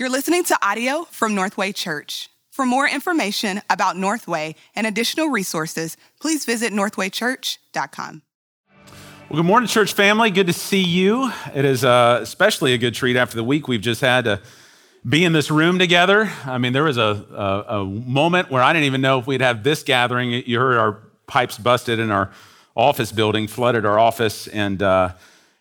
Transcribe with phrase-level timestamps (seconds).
[0.00, 2.30] You're listening to audio from Northway Church.
[2.50, 8.22] For more information about Northway and additional resources, please visit northwaychurch.com.
[9.28, 10.30] Well, good morning, church family.
[10.30, 11.30] Good to see you.
[11.54, 14.40] It is uh, especially a good treat after the week we've just had to
[15.06, 16.32] be in this room together.
[16.46, 17.26] I mean, there was a,
[17.68, 20.30] a, a moment where I didn't even know if we'd have this gathering.
[20.30, 20.92] You heard our
[21.26, 22.30] pipes busted in our
[22.74, 25.12] office building, flooded our office, and uh,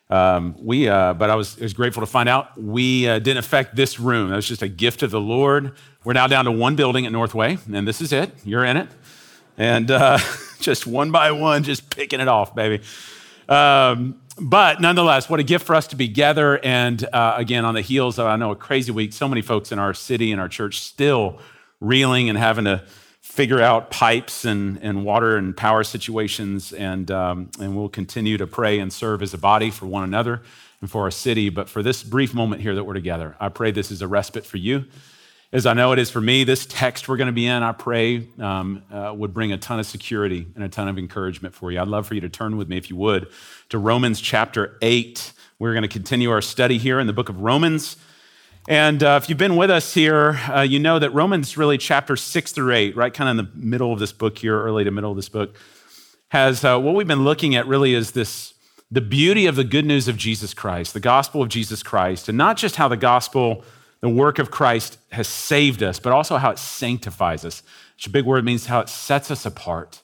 [0.10, 3.38] um, we, uh, but I was, I was, grateful to find out we uh, didn't
[3.38, 4.30] affect this room.
[4.30, 5.74] That was just a gift of the Lord.
[6.04, 8.32] We're now down to one building at Northway, and this is it.
[8.44, 8.90] You're in it.
[9.58, 10.18] And uh,
[10.60, 12.84] just one by one, just picking it off, baby.
[13.48, 16.64] Um, but nonetheless, what a gift for us to be together.
[16.64, 19.72] And uh, again, on the heels of, I know, a crazy week, so many folks
[19.72, 21.40] in our city and our church still
[21.82, 22.84] reeling and having to
[23.30, 26.74] figure out pipes and, and water and power situations.
[26.74, 30.42] And, um, and we'll continue to pray and serve as a body for one another
[30.82, 31.50] and for our city.
[31.50, 34.48] But for this brief moment here that we're together, I pray this is a respite
[34.48, 34.86] for you.
[35.54, 37.72] As I know it is for me, this text we're going to be in, I
[37.72, 41.72] pray, um, uh, would bring a ton of security and a ton of encouragement for
[41.72, 41.80] you.
[41.80, 43.28] I'd love for you to turn with me, if you would,
[43.70, 45.34] to Romans chapter 8.
[45.60, 47.96] We're going to continue our study here in the book of Romans.
[48.70, 52.16] And uh, if you've been with us here, uh, you know that Romans really chapter
[52.16, 54.92] six through eight, right, kind of in the middle of this book here, early to
[54.92, 55.56] middle of this book,
[56.28, 58.54] has uh, what we've been looking at really is this
[58.92, 62.38] the beauty of the good news of Jesus Christ, the gospel of Jesus Christ, and
[62.38, 63.64] not just how the gospel,
[64.02, 67.64] the work of Christ has saved us, but also how it sanctifies us.
[67.96, 70.04] Which a big word means how it sets us apart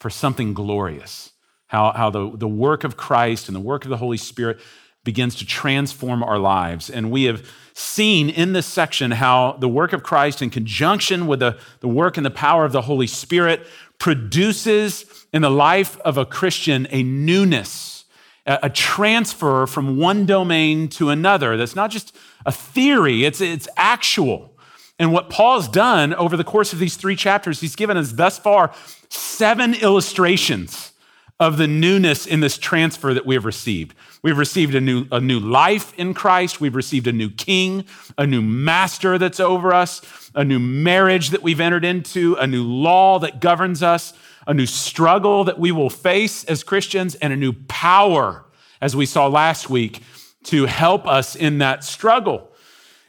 [0.00, 1.30] for something glorious.
[1.68, 4.58] How, how the, the work of Christ and the work of the Holy Spirit
[5.04, 6.90] begins to transform our lives.
[6.90, 11.40] And we have seen in this section how the work of Christ, in conjunction with
[11.40, 13.66] the, the work and the power of the Holy Spirit,
[13.98, 18.04] produces in the life of a Christian a newness,
[18.46, 21.56] a, a transfer from one domain to another.
[21.56, 24.50] That's not just a theory, it's, it's actual.
[24.98, 28.38] And what Paul's done over the course of these three chapters, he's given us thus
[28.38, 28.72] far
[29.08, 30.92] seven illustrations
[31.38, 33.94] of the newness in this transfer that we have received.
[34.22, 36.60] We've received a new, a new life in Christ.
[36.60, 37.86] We've received a new king,
[38.18, 40.02] a new master that's over us,
[40.34, 44.12] a new marriage that we've entered into, a new law that governs us,
[44.46, 48.44] a new struggle that we will face as Christians, and a new power,
[48.82, 50.02] as we saw last week,
[50.44, 52.52] to help us in that struggle.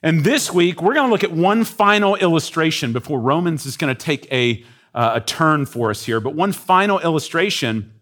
[0.02, 3.94] And this week, we're going to look at one final illustration before Romans is going
[3.94, 4.64] to take a,
[4.96, 6.22] uh, a turn for us here.
[6.22, 7.94] But one final illustration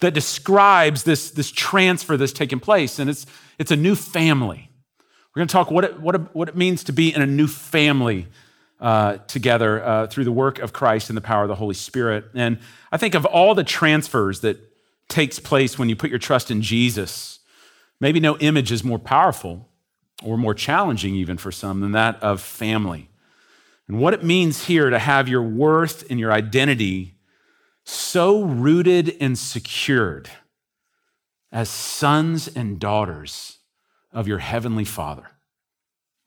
[0.00, 2.98] that describes this, this transfer that's taking place.
[2.98, 3.26] And it's,
[3.58, 4.70] it's a new family.
[5.34, 7.26] We're going to talk what it, what, it, what it means to be in a
[7.26, 8.26] new family
[8.80, 12.24] uh, together uh, through the work of Christ and the power of the Holy Spirit.
[12.34, 12.58] And
[12.90, 14.58] I think of all the transfers that
[15.08, 17.40] takes place when you put your trust in Jesus,
[18.00, 19.68] maybe no image is more powerful
[20.22, 23.08] or more challenging even for some than that of family.
[23.86, 27.16] And what it means here to have your worth and your identity
[27.84, 30.30] so rooted and secured
[31.52, 33.58] as sons and daughters
[34.12, 35.30] of your heavenly Father.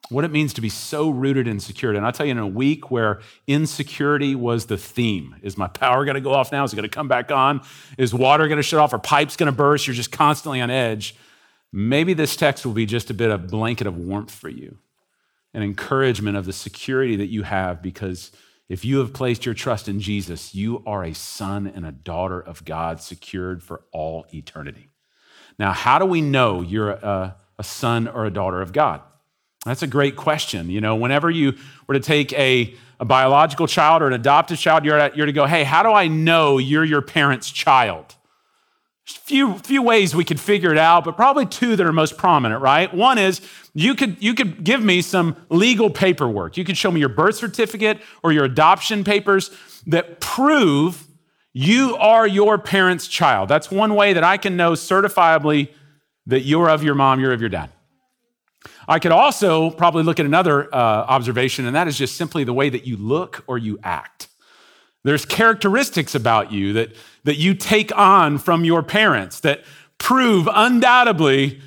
[0.10, 1.96] What it means to be so rooted and secured.
[1.96, 6.04] And I'll tell you, in a week where insecurity was the theme is my power
[6.04, 6.64] going to go off now?
[6.64, 7.62] Is it going to come back on?
[7.98, 8.94] Is water going to shut off?
[8.94, 9.88] Are pipes going to burst?
[9.88, 11.16] You're just constantly on edge.
[11.72, 14.78] Maybe this text will be just a bit of blanket of warmth for you,
[15.54, 18.32] an encouragement of the security that you have because
[18.70, 22.40] if you have placed your trust in Jesus, you are a son and a daughter
[22.40, 24.90] of God, secured for all eternity.
[25.60, 29.02] Now, how do we know you're a, a son or a daughter of God?
[29.66, 30.70] That's a great question.
[30.70, 31.54] You know, whenever you
[31.88, 35.32] were to take a, a biological child or an adopted child, you're, at, you're to
[35.32, 38.16] go, hey, how do I know you're your parent's child?
[39.06, 41.92] There's a few, few ways we could figure it out, but probably two that are
[41.92, 42.94] most prominent, right?
[42.94, 43.42] One is
[43.74, 46.56] you could, you could give me some legal paperwork.
[46.56, 49.52] You could show me your birth certificate or your adoption papers
[49.88, 51.06] that prove
[51.52, 53.50] you are your parent's child.
[53.50, 55.70] That's one way that I can know certifiably
[56.28, 57.70] that you're of your mom, you're of your dad.
[58.88, 62.54] I could also probably look at another uh, observation, and that is just simply the
[62.54, 64.30] way that you look or you act.
[65.04, 69.64] There's characteristics about you that, that you take on from your parents that
[69.98, 71.62] prove undoubtedly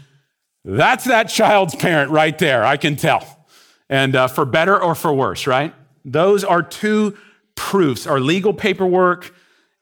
[0.67, 2.65] that's that child's parent right there.
[2.65, 3.47] I can tell.
[3.88, 5.73] And uh, for better or for worse, right?
[6.05, 7.17] Those are two
[7.55, 9.33] proofs our legal paperwork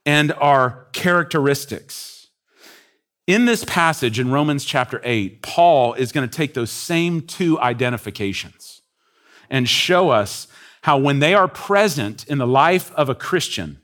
[0.04, 2.28] and our characteristics.
[3.26, 7.58] In this passage in Romans chapter 8, Paul is going to take those same two
[7.58, 8.82] identifications
[9.48, 10.46] and show us
[10.84, 13.80] how, when they are present in the life of a Christian,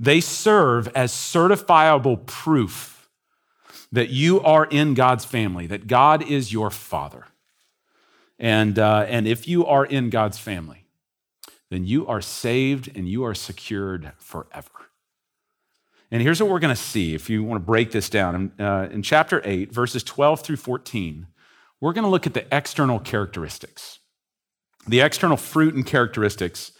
[0.00, 3.10] they serve as certifiable proof
[3.92, 7.26] that you are in God's family, that God is your father.
[8.38, 10.86] And, uh, and if you are in God's family,
[11.68, 14.70] then you are saved and you are secured forever.
[16.10, 18.34] And here's what we're going to see if you want to break this down.
[18.58, 21.26] In, uh, in chapter 8, verses 12 through 14,
[21.82, 23.98] we're going to look at the external characteristics,
[24.86, 26.72] the external fruit and characteristics,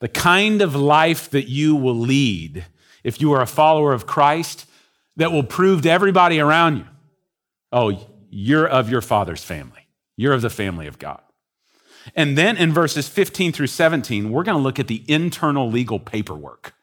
[0.00, 2.66] the kind of life that you will lead
[3.02, 4.66] if you are a follower of Christ
[5.16, 6.86] that will prove to everybody around you
[7.74, 11.20] oh, you're of your father's family, you're of the family of God.
[12.14, 15.98] And then in verses 15 through 17, we're going to look at the internal legal
[15.98, 16.74] paperwork,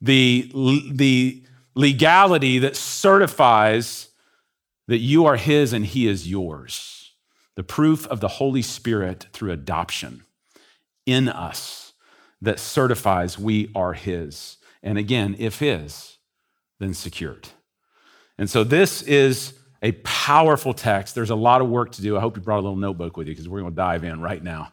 [0.00, 0.50] the,
[0.90, 1.44] the
[1.74, 4.08] legality that certifies
[4.88, 6.99] that you are his and he is yours,
[7.60, 10.24] the proof of the Holy Spirit through adoption
[11.04, 11.92] in us
[12.40, 14.56] that certifies we are his.
[14.82, 16.16] And again, if his,
[16.78, 17.48] then secured.
[18.38, 19.52] And so this is
[19.82, 21.14] a powerful text.
[21.14, 22.16] There's a lot of work to do.
[22.16, 24.22] I hope you brought a little notebook with you because we're going to dive in
[24.22, 24.72] right now.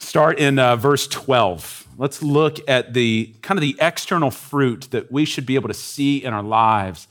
[0.00, 1.86] Start in uh, verse 12.
[1.98, 5.74] Let's look at the kind of the external fruit that we should be able to
[5.74, 7.06] see in our lives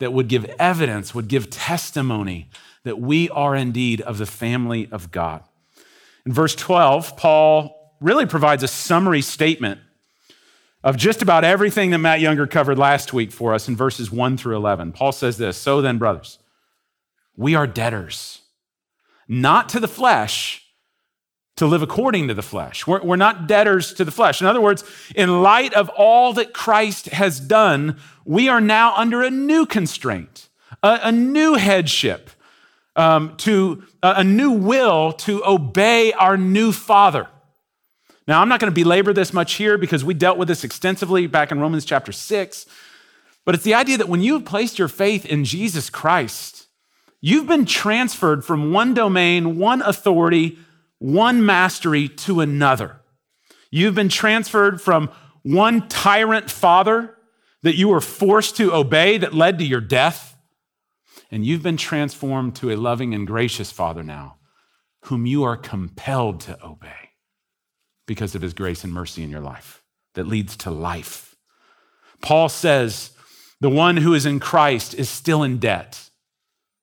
[0.00, 2.50] that would give evidence, would give testimony
[2.84, 5.42] that we are indeed of the family of God.
[6.24, 9.80] In verse 12, Paul really provides a summary statement
[10.82, 14.36] of just about everything that Matt Younger covered last week for us in verses 1
[14.36, 14.92] through 11.
[14.92, 16.38] Paul says this So then, brothers,
[17.36, 18.40] we are debtors,
[19.28, 20.64] not to the flesh,
[21.56, 22.86] to live according to the flesh.
[22.86, 24.40] We're, we're not debtors to the flesh.
[24.40, 24.82] In other words,
[25.14, 30.48] in light of all that Christ has done, we are now under a new constraint,
[30.82, 32.30] a, a new headship,
[33.00, 37.26] um, to a, new will to obey our new Father.
[38.28, 41.26] Now, I'm not going to belabor this much here because we dealt with this extensively
[41.26, 42.66] back in Romans chapter 6.
[43.46, 46.66] But it's the idea that when you have placed your faith in Jesus Christ,
[47.22, 50.58] you've been transferred from one domain, one authority,
[50.98, 53.00] one mastery to another.
[53.70, 55.08] You've been transferred from
[55.42, 57.16] one tyrant father
[57.62, 60.29] that you were forced to obey that led to your death,
[61.30, 64.36] and you've been transformed to a loving and gracious father now,
[65.04, 67.10] whom you are compelled to obey
[68.06, 69.82] because of his grace and mercy in your life
[70.14, 71.36] that leads to life.
[72.20, 73.10] Paul says
[73.60, 76.10] the one who is in Christ is still in debt.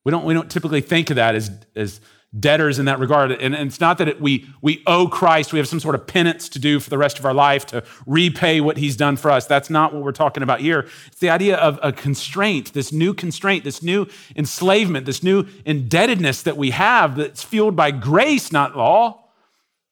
[0.06, 2.00] We don't, we don't typically think of that as, as
[2.38, 3.32] debtors in that regard.
[3.32, 6.06] And, and it's not that it, we, we owe Christ, we have some sort of
[6.06, 9.32] penance to do for the rest of our life to repay what he's done for
[9.32, 9.46] us.
[9.46, 10.88] That's not what we're talking about here.
[11.08, 16.42] It's the idea of a constraint, this new constraint, this new enslavement, this new indebtedness
[16.44, 19.24] that we have that's fueled by grace, not law.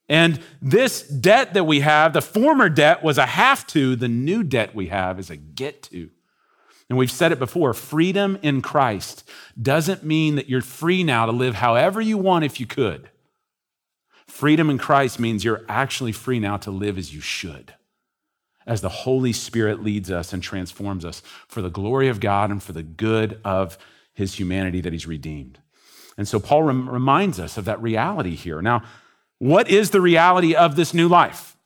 [0.07, 4.43] And this debt that we have, the former debt was a have to, the new
[4.43, 6.11] debt we have is a get to.
[6.89, 9.27] And we've said it before freedom in Christ
[9.59, 13.09] doesn't mean that you're free now to live however you want if you could.
[14.27, 17.73] Freedom in Christ means you're actually free now to live as you should,
[18.67, 22.61] as the Holy Spirit leads us and transforms us for the glory of God and
[22.61, 23.77] for the good of
[24.13, 25.59] his humanity that he's redeemed.
[26.17, 28.61] And so Paul rem- reminds us of that reality here.
[28.61, 28.83] Now,
[29.39, 31.57] what is the reality of this new life?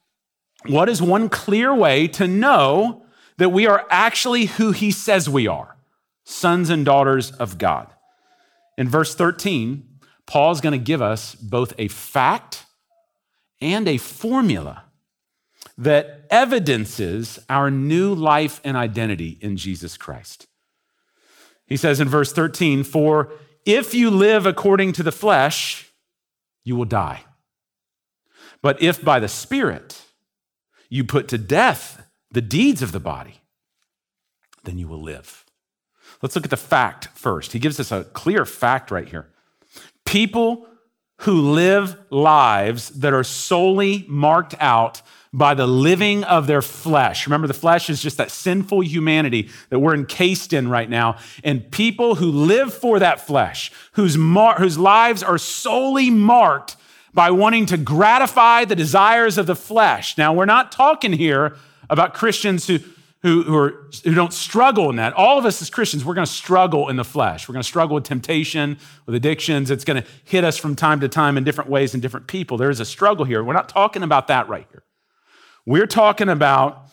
[0.65, 3.05] What is one clear way to know
[3.39, 5.75] that we are actually who he says we are
[6.23, 7.87] sons and daughters of God?
[8.77, 9.83] In verse 13,
[10.25, 12.65] Paul's going to give us both a fact
[13.61, 14.83] and a formula
[15.77, 20.45] that evidences our new life and identity in Jesus Christ.
[21.65, 23.31] He says in verse 13, For
[23.65, 25.91] if you live according to the flesh,
[26.63, 27.23] you will die.
[28.61, 30.01] But if by the Spirit
[30.89, 33.41] you put to death the deeds of the body,
[34.63, 35.45] then you will live.
[36.21, 37.53] Let's look at the fact first.
[37.53, 39.27] He gives us a clear fact right here.
[40.05, 40.67] People
[41.19, 47.27] who live lives that are solely marked out by the living of their flesh.
[47.27, 51.17] Remember, the flesh is just that sinful humanity that we're encased in right now.
[51.43, 56.77] And people who live for that flesh, whose, mar- whose lives are solely marked
[57.13, 60.17] by wanting to gratify the desires of the flesh.
[60.17, 61.55] Now, we're not talking here
[61.89, 62.79] about Christians who,
[63.21, 65.13] who, who, are, who don't struggle in that.
[65.13, 67.47] All of us as Christians, we're going to struggle in the flesh.
[67.47, 69.71] We're going to struggle with temptation, with addictions.
[69.71, 72.57] It's going to hit us from time to time in different ways and different people.
[72.57, 73.43] There is a struggle here.
[73.43, 74.83] We're not talking about that right here.
[75.65, 76.85] We're talking about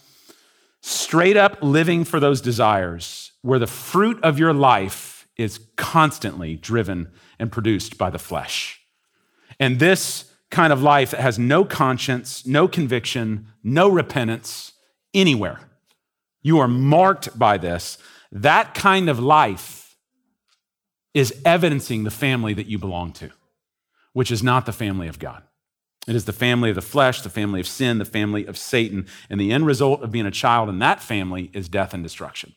[0.81, 7.12] straight up living for those desires where the fruit of your life is constantly driven
[7.38, 8.81] and produced by the flesh.
[9.61, 14.73] And this kind of life that has no conscience, no conviction, no repentance
[15.15, 15.61] anywhere.
[16.43, 17.99] You are marked by this.
[18.33, 19.97] That kind of life
[21.15, 23.31] is evidencing the family that you belong to.
[24.13, 25.43] which is not the family of God.
[26.07, 29.07] It is the family of the flesh, the family of sin, the family of Satan.
[29.29, 32.55] And the end result of being a child in that family is death and destruction.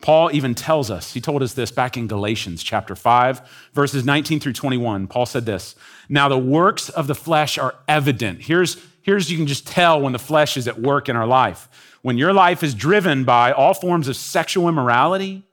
[0.00, 4.40] Paul even tells us, he told us this back in Galatians chapter 5, verses 19
[4.40, 5.06] through 21.
[5.06, 5.74] Paul said this
[6.08, 8.40] Now the works of the flesh are evident.
[8.40, 11.66] Here's, here's you can just tell when the flesh is at work in our life.
[12.02, 15.44] When your life is driven by all forms of sexual immorality,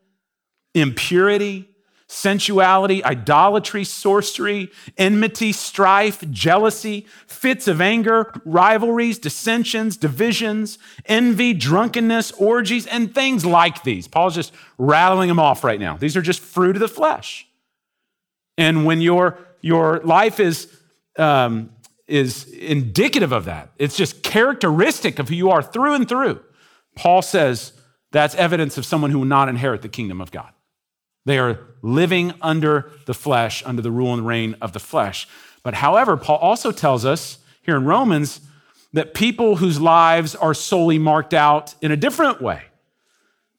[0.73, 1.69] impurity,
[2.05, 12.85] sensuality, idolatry, sorcery, enmity, strife, jealousy, fits of anger, rivalries, dissensions, divisions, envy, drunkenness, orgies,
[12.87, 14.05] and things like these.
[14.05, 15.95] Paul's just rattling them off right now.
[15.95, 17.47] These are just fruit of the flesh.
[18.57, 20.69] And when your, your life is,
[21.17, 21.69] um,
[22.07, 26.39] is indicative of that, it's just characteristic of who you are through and through.
[26.95, 27.73] Paul says
[28.11, 30.51] that's evidence of someone who will not inherit the kingdom of God.
[31.25, 35.27] They are living under the flesh, under the rule and reign of the flesh.
[35.63, 38.41] But however, Paul also tells us here in Romans
[38.93, 42.61] that people whose lives are solely marked out in a different way,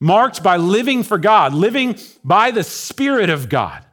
[0.00, 3.84] marked by living for God, living by the Spirit of God,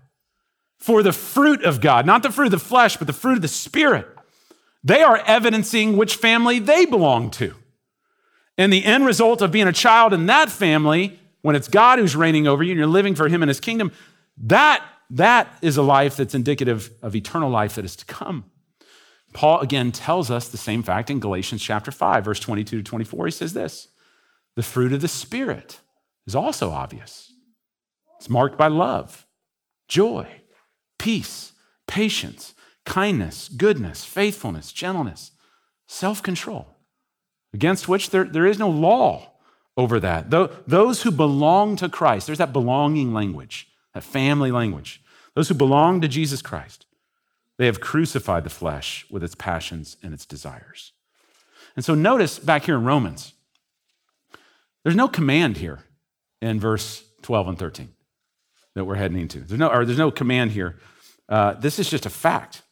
[0.78, 3.42] for the fruit of God, not the fruit of the flesh, but the fruit of
[3.42, 4.08] the Spirit.
[4.84, 7.56] They are evidencing which family they belong to.
[8.58, 12.16] And the end result of being a child in that family when it's God who's
[12.16, 13.92] reigning over you and you're living for him and his kingdom,
[14.38, 18.46] that, that is a life that's indicative of eternal life that is to come.
[19.34, 23.26] Paul again tells us the same fact in Galatians chapter 5, verse 22 to 24.
[23.26, 23.90] He says this
[24.56, 25.80] The fruit of the Spirit
[26.28, 27.32] is also obvious.
[28.18, 29.26] It's marked by love,
[29.88, 30.28] joy,
[30.98, 31.54] peace,
[31.88, 32.54] patience,
[32.86, 35.32] kindness, goodness, faithfulness, gentleness,
[35.88, 36.68] self control,
[37.54, 39.32] against which there, there is no law
[39.78, 40.30] over that.
[40.30, 45.02] Those who belong to Christ, there's that belonging language, that family language.
[45.36, 46.86] Those who belong to Jesus Christ,
[47.58, 50.92] they have crucified the flesh with its passions and its desires.
[51.76, 53.34] And so notice back here in Romans,
[54.84, 55.80] there's no command here
[56.42, 57.90] in verse 12 and 13
[58.76, 59.40] that we're heading into.
[59.40, 60.80] There's no, or there's no command here.
[61.30, 62.63] Uh, this is just a fact.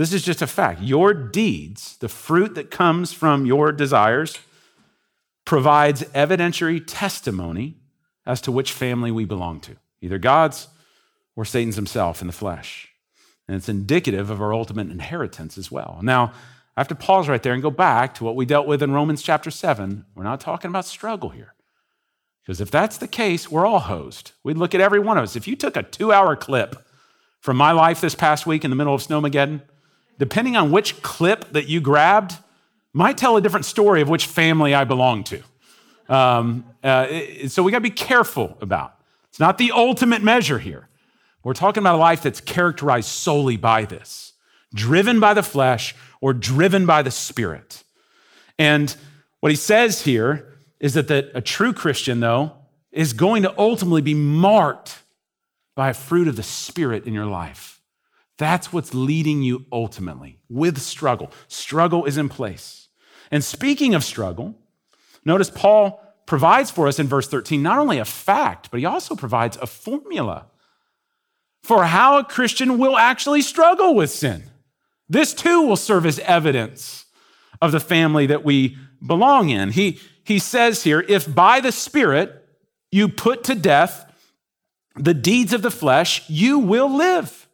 [0.00, 0.80] This is just a fact.
[0.80, 4.38] Your deeds, the fruit that comes from your desires,
[5.44, 7.76] provides evidentiary testimony
[8.24, 10.68] as to which family we belong to, either God's
[11.36, 12.88] or Satan's himself in the flesh.
[13.46, 16.00] And it's indicative of our ultimate inheritance as well.
[16.02, 16.32] Now,
[16.78, 18.92] I have to pause right there and go back to what we dealt with in
[18.92, 20.06] Romans chapter 7.
[20.14, 21.52] We're not talking about struggle here.
[22.42, 24.32] Because if that's the case, we're all hosed.
[24.44, 25.36] We'd look at every one of us.
[25.36, 26.88] If you took a two hour clip
[27.40, 29.60] from my life this past week in the middle of Snowmageddon,
[30.20, 32.36] depending on which clip that you grabbed,
[32.92, 35.42] might tell a different story of which family I belong to.
[36.08, 37.06] Um, uh,
[37.48, 38.94] so we got to be careful about.
[39.30, 40.88] It's not the ultimate measure here.
[41.42, 44.34] We're talking about a life that's characterized solely by this,
[44.74, 47.82] driven by the flesh or driven by the spirit.
[48.58, 48.94] And
[49.40, 52.52] what he says here is that the, a true Christian, though,
[52.92, 55.02] is going to ultimately be marked
[55.74, 57.79] by a fruit of the spirit in your life.
[58.40, 61.30] That's what's leading you ultimately with struggle.
[61.46, 62.88] Struggle is in place.
[63.30, 64.54] And speaking of struggle,
[65.26, 69.14] notice Paul provides for us in verse 13 not only a fact, but he also
[69.14, 70.46] provides a formula
[71.62, 74.44] for how a Christian will actually struggle with sin.
[75.06, 77.04] This too will serve as evidence
[77.60, 79.72] of the family that we belong in.
[79.72, 82.48] He, he says here if by the Spirit
[82.90, 84.10] you put to death
[84.96, 87.46] the deeds of the flesh, you will live.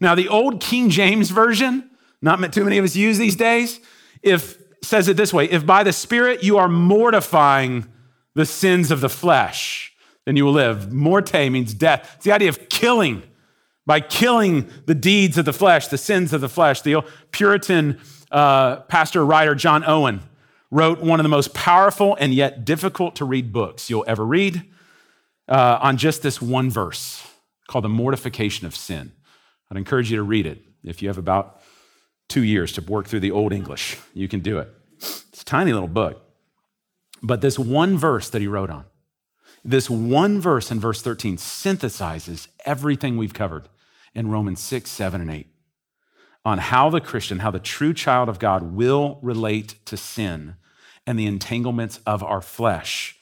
[0.00, 1.90] Now, the old King James Version,
[2.22, 3.80] not too many of us use these days,
[4.22, 7.86] if says it this way If by the Spirit you are mortifying
[8.34, 9.92] the sins of the flesh,
[10.24, 10.92] then you will live.
[10.92, 12.12] Morte means death.
[12.16, 13.22] It's the idea of killing.
[13.86, 16.82] By killing the deeds of the flesh, the sins of the flesh.
[16.82, 17.98] The Puritan
[18.30, 20.20] uh, pastor writer John Owen
[20.70, 24.62] wrote one of the most powerful and yet difficult to read books you'll ever read
[25.48, 27.26] uh, on just this one verse
[27.66, 29.12] called The Mortification of Sin.
[29.70, 31.60] I'd encourage you to read it if you have about
[32.28, 33.96] two years to work through the Old English.
[34.14, 34.68] You can do it.
[34.96, 36.22] It's a tiny little book.
[37.22, 38.84] But this one verse that he wrote on,
[39.64, 43.68] this one verse in verse 13 synthesizes everything we've covered
[44.14, 45.46] in Romans 6, 7, and 8
[46.44, 50.54] on how the Christian, how the true child of God will relate to sin
[51.06, 53.16] and the entanglements of our flesh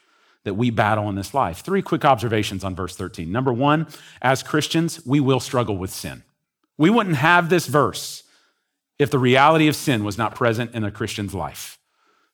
[0.44, 1.58] that we battle in this life.
[1.58, 3.32] Three quick observations on verse 13.
[3.32, 3.88] Number one,
[4.22, 6.22] as Christians, we will struggle with sin.
[6.78, 8.23] We wouldn't have this verse
[8.99, 11.78] if the reality of sin was not present in a Christian's life.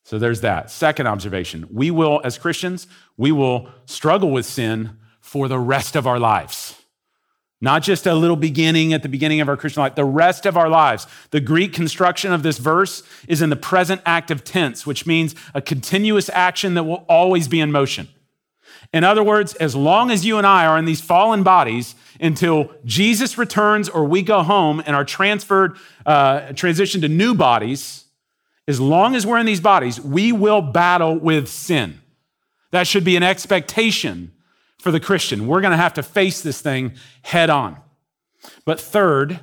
[0.04, 0.70] So there's that.
[0.70, 6.06] Second observation we will, as Christians, we will struggle with sin for the rest of
[6.06, 6.78] our lives.
[7.60, 10.56] Not just a little beginning at the beginning of our Christian life, the rest of
[10.56, 11.06] our lives.
[11.30, 15.62] The Greek construction of this verse is in the present active tense, which means a
[15.62, 18.08] continuous action that will always be in motion.
[18.92, 22.70] In other words, as long as you and I are in these fallen bodies until
[22.84, 25.76] Jesus returns or we go home and are transferred,
[26.06, 28.04] uh, transitioned to new bodies,
[28.68, 32.00] as long as we're in these bodies, we will battle with sin.
[32.70, 34.32] That should be an expectation
[34.78, 35.46] for the Christian.
[35.46, 37.76] We're going to have to face this thing head on.
[38.64, 39.40] But third,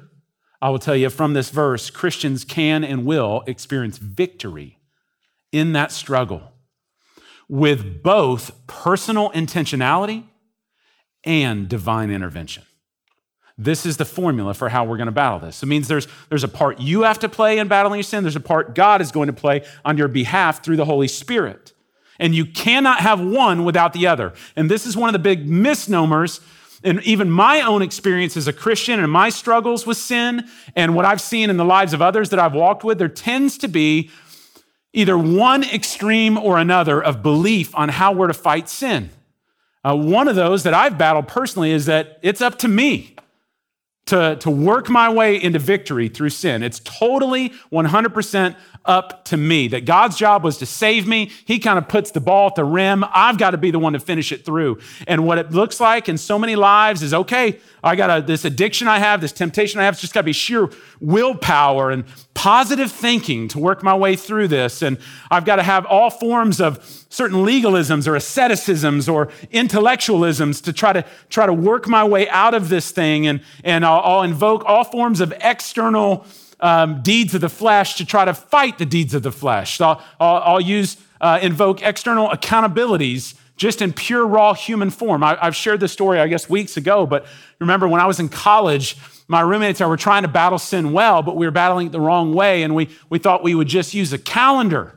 [0.62, 4.80] I will tell you from this verse, Christians can and will experience victory
[5.52, 6.54] in that struggle
[7.48, 10.24] with both personal intentionality
[11.24, 12.64] and divine intervention.
[13.62, 15.62] This is the formula for how we're going to battle this.
[15.62, 18.38] It means there's, there's a part you have to play in battling your sin, there's
[18.38, 21.74] a part God is going to play on your behalf through the Holy Spirit.
[22.20, 24.34] And you cannot have one without the other.
[24.56, 26.40] And this is one of the big misnomers
[26.86, 31.04] and even my own experience as a Christian and my struggles with sin and what
[31.04, 34.10] I've seen in the lives of others that I've walked with, there tends to be
[34.94, 39.10] either one extreme or another of belief on how we're to fight sin.
[39.84, 43.18] Uh, one of those that I've battled personally is that it's up to me
[44.10, 46.64] to, to work my way into victory through sin.
[46.64, 49.68] It's totally 100% up to me.
[49.68, 51.32] That God's job was to save me.
[51.46, 53.06] He kind of puts the ball at the rim.
[53.14, 54.80] I've got to be the one to finish it through.
[55.06, 58.46] And what it looks like in so many lives is okay, I got a, this
[58.46, 59.94] addiction I have, this temptation I have.
[59.94, 64.48] It's just got to be sheer willpower and positive thinking to work my way through
[64.48, 64.82] this.
[64.82, 64.98] And
[65.30, 70.94] I've got to have all forms of certain legalisms or asceticisms or intellectualisms to try
[70.94, 73.28] to try to work my way out of this thing.
[73.28, 76.26] And, and I'll, I'll invoke all forms of external
[76.62, 79.82] um, deeds of the flesh to try to fight the deeds of the flesh.
[79.82, 85.22] I'll, I'll, I'll use, uh, invoke external accountabilities just in pure raw human form.
[85.22, 87.26] I, have shared this story, I guess, weeks ago, but
[87.60, 88.96] remember when I was in college,
[89.28, 91.92] my roommates and I were trying to battle sin well, but we were battling it
[91.92, 94.96] the wrong way, and we, we thought we would just use a calendar.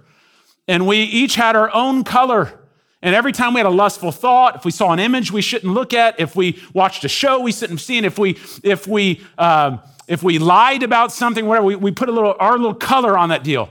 [0.68, 2.58] And we each had our own color.
[3.02, 5.72] And every time we had a lustful thought, if we saw an image we shouldn't
[5.72, 9.20] look at, if we watched a show we shouldn't have seen, if we, if we,
[9.36, 13.18] uh, if we lied about something, whatever, we, we put a little, our little color
[13.18, 13.70] on that deal.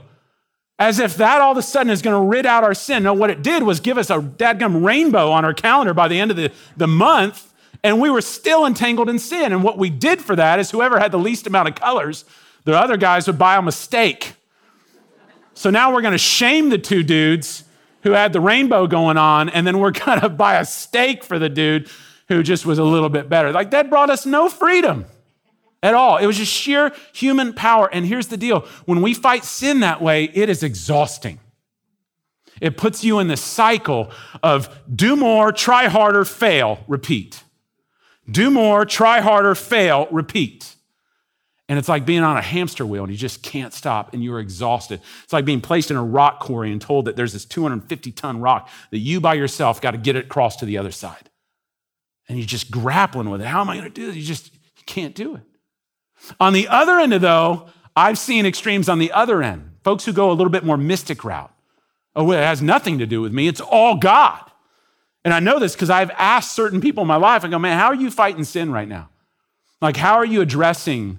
[0.78, 3.04] As if that all of a sudden is going to rid out our sin.
[3.04, 6.18] No, what it did was give us a dadgum rainbow on our calendar by the
[6.18, 9.52] end of the, the month, and we were still entangled in sin.
[9.52, 12.24] And what we did for that is whoever had the least amount of colors,
[12.64, 14.34] the other guys would buy a mistake.
[15.54, 17.64] So now we're going to shame the two dudes
[18.02, 21.38] who had the rainbow going on, and then we're going to buy a steak for
[21.38, 21.88] the dude
[22.28, 23.52] who just was a little bit better.
[23.52, 25.06] Like that brought us no freedom
[25.82, 26.18] at all.
[26.18, 27.88] It was just sheer human power.
[27.92, 31.40] And here's the deal when we fight sin that way, it is exhausting.
[32.60, 34.10] It puts you in the cycle
[34.42, 37.42] of do more, try harder, fail, repeat.
[38.30, 40.76] Do more, try harder, fail, repeat.
[41.68, 44.40] And it's like being on a hamster wheel and you just can't stop and you're
[44.40, 45.00] exhausted.
[45.22, 48.40] It's like being placed in a rock quarry and told that there's this 250 ton
[48.40, 51.30] rock that you by yourself got to get it across to the other side.
[52.28, 53.46] And you're just grappling with it.
[53.46, 54.16] How am I going to do this?
[54.16, 55.42] You just you can't do it.
[56.40, 59.70] On the other end, of though, I've seen extremes on the other end.
[59.84, 61.52] Folks who go a little bit more mystic route.
[62.14, 63.48] Oh, it has nothing to do with me.
[63.48, 64.50] It's all God.
[65.24, 67.78] And I know this because I've asked certain people in my life, I go, man,
[67.78, 69.08] how are you fighting sin right now?
[69.80, 71.18] Like, how are you addressing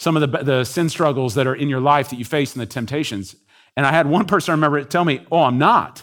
[0.00, 2.62] some of the, the sin struggles that are in your life that you face and
[2.62, 3.36] the temptations?
[3.76, 6.02] And I had one person I remember tell me, oh, I'm not.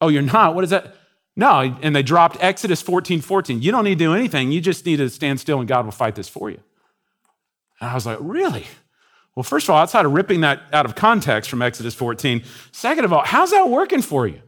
[0.00, 0.54] Oh, you're not?
[0.54, 0.94] What is that?
[1.34, 1.76] No.
[1.82, 3.60] And they dropped Exodus 14, 14.
[3.60, 4.52] You don't need to do anything.
[4.52, 6.60] You just need to stand still and God will fight this for you.
[7.80, 8.66] And I was like, really?
[9.34, 13.04] Well, first of all, outside of ripping that out of context from Exodus 14, second
[13.04, 14.40] of all, how's that working for you?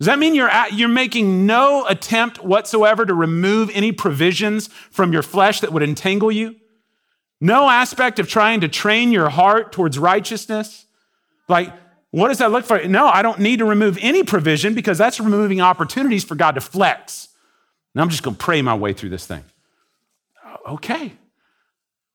[0.00, 5.12] Does that mean you're, at, you're making no attempt whatsoever to remove any provisions from
[5.12, 6.56] your flesh that would entangle you?
[7.40, 10.84] No aspect of trying to train your heart towards righteousness?
[11.48, 11.72] Like,
[12.10, 12.82] what does that look for?
[12.86, 16.60] No, I don't need to remove any provision because that's removing opportunities for God to
[16.60, 17.28] flex.
[17.94, 19.44] And I'm just going to pray my way through this thing.
[20.44, 21.12] Oh, okay.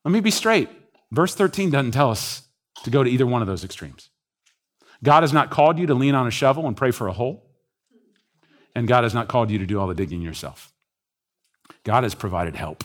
[0.03, 0.69] Let me be straight.
[1.11, 2.43] Verse 13 doesn't tell us
[2.83, 4.09] to go to either one of those extremes.
[5.03, 7.43] God has not called you to lean on a shovel and pray for a hole,
[8.75, 10.71] and God has not called you to do all the digging yourself.
[11.83, 12.83] God has provided help.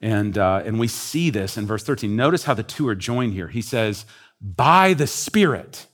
[0.00, 2.16] And, uh, and we see this in verse 13.
[2.16, 3.48] Notice how the two are joined here.
[3.48, 4.06] He says,
[4.40, 5.86] By the Spirit,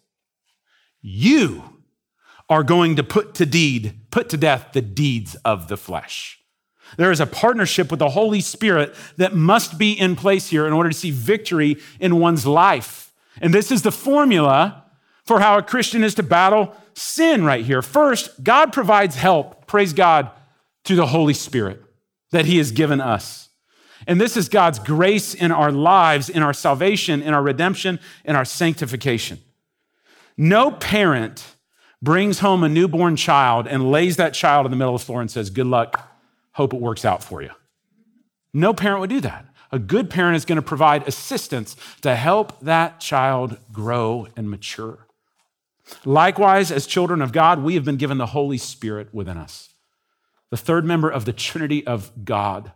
[1.01, 1.83] you
[2.49, 6.41] are going to put to deed, put to death the deeds of the flesh.
[6.97, 10.73] There is a partnership with the Holy Spirit that must be in place here in
[10.73, 13.13] order to see victory in one's life.
[13.41, 14.85] And this is the formula
[15.25, 17.83] for how a Christian is to battle sin right here.
[17.83, 20.31] First, God provides help, praise God,
[20.85, 21.83] through the Holy Spirit.
[22.33, 23.46] that He has given us.
[24.07, 28.37] And this is God's grace in our lives, in our salvation, in our redemption, in
[28.37, 29.41] our sanctification.
[30.37, 31.57] No parent
[32.03, 35.21] brings home a newborn child and lays that child in the middle of the floor
[35.21, 36.09] and says, Good luck,
[36.53, 37.51] hope it works out for you.
[38.53, 39.47] No parent would do that.
[39.73, 45.07] A good parent is going to provide assistance to help that child grow and mature.
[46.05, 49.71] Likewise, as children of God, we have been given the Holy Spirit within us,
[50.51, 52.73] the third member of the Trinity of God,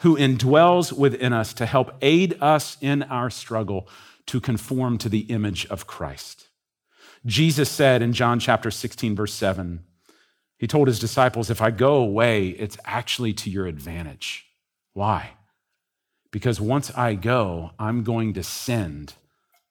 [0.00, 3.88] who indwells within us to help aid us in our struggle
[4.26, 6.48] to conform to the image of Christ.
[7.26, 9.84] Jesus said in John chapter 16, verse 7,
[10.58, 14.46] he told his disciples, If I go away, it's actually to your advantage.
[14.92, 15.30] Why?
[16.30, 19.14] Because once I go, I'm going to send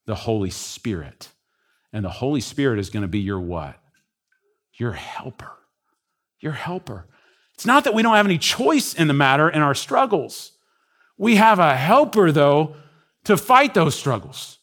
[0.06, 1.30] the Holy Spirit
[1.92, 3.80] and the Holy Spirit is going to be your what?
[4.78, 5.52] Your helper.
[6.40, 7.08] Your helper.
[7.60, 10.54] It's not that we don't have any choice in the matter in our struggles.
[11.18, 12.78] We have a helper, though,
[13.26, 14.60] to fight those struggles.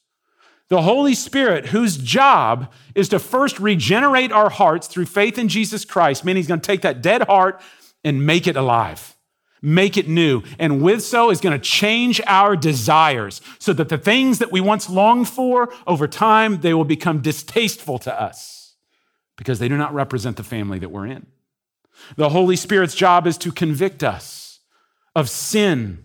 [0.68, 5.84] The Holy Spirit, whose job is to first regenerate our hearts through faith in Jesus
[5.84, 7.60] Christ, meaning he's going to take that dead heart
[8.02, 9.14] and make it alive
[9.62, 10.42] make it new.
[10.60, 14.60] And with so is going to change our desires so that the things that we
[14.60, 18.76] once longed for over time, they will become distasteful to us
[19.36, 21.26] because they do not represent the family that we're in.
[22.16, 24.60] The Holy Spirit's job is to convict us
[25.14, 26.04] of sin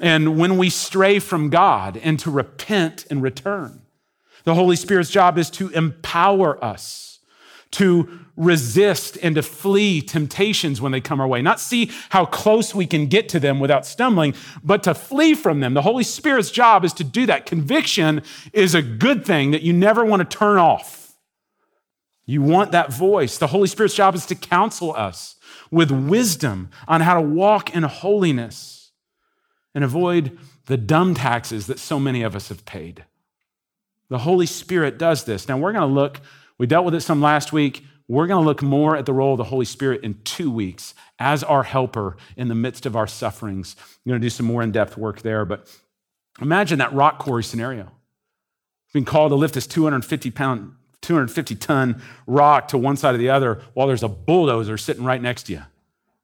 [0.00, 3.82] and when we stray from God and to repent and return.
[4.44, 7.08] The Holy Spirit's job is to empower us
[7.70, 11.42] to resist and to flee temptations when they come our way.
[11.42, 15.60] Not see how close we can get to them without stumbling, but to flee from
[15.60, 15.74] them.
[15.74, 17.46] The Holy Spirit's job is to do that.
[17.46, 21.07] Conviction is a good thing that you never want to turn off.
[22.28, 23.38] You want that voice.
[23.38, 25.36] The Holy Spirit's job is to counsel us
[25.70, 28.92] with wisdom on how to walk in holiness
[29.74, 33.04] and avoid the dumb taxes that so many of us have paid.
[34.10, 35.48] The Holy Spirit does this.
[35.48, 36.20] Now, we're going to look
[36.58, 37.84] we dealt with it some last week.
[38.08, 40.94] We're going to look more at the role of the Holy Spirit in two weeks
[41.18, 43.76] as our helper in the midst of our sufferings.
[43.78, 45.68] I'm going to do some more in depth work there, but
[46.40, 47.92] imagine that rock quarry scenario.
[48.92, 53.30] Being called to lift this 250 pound, 250 ton rock to one side or the
[53.30, 55.62] other while there's a bulldozer sitting right next to you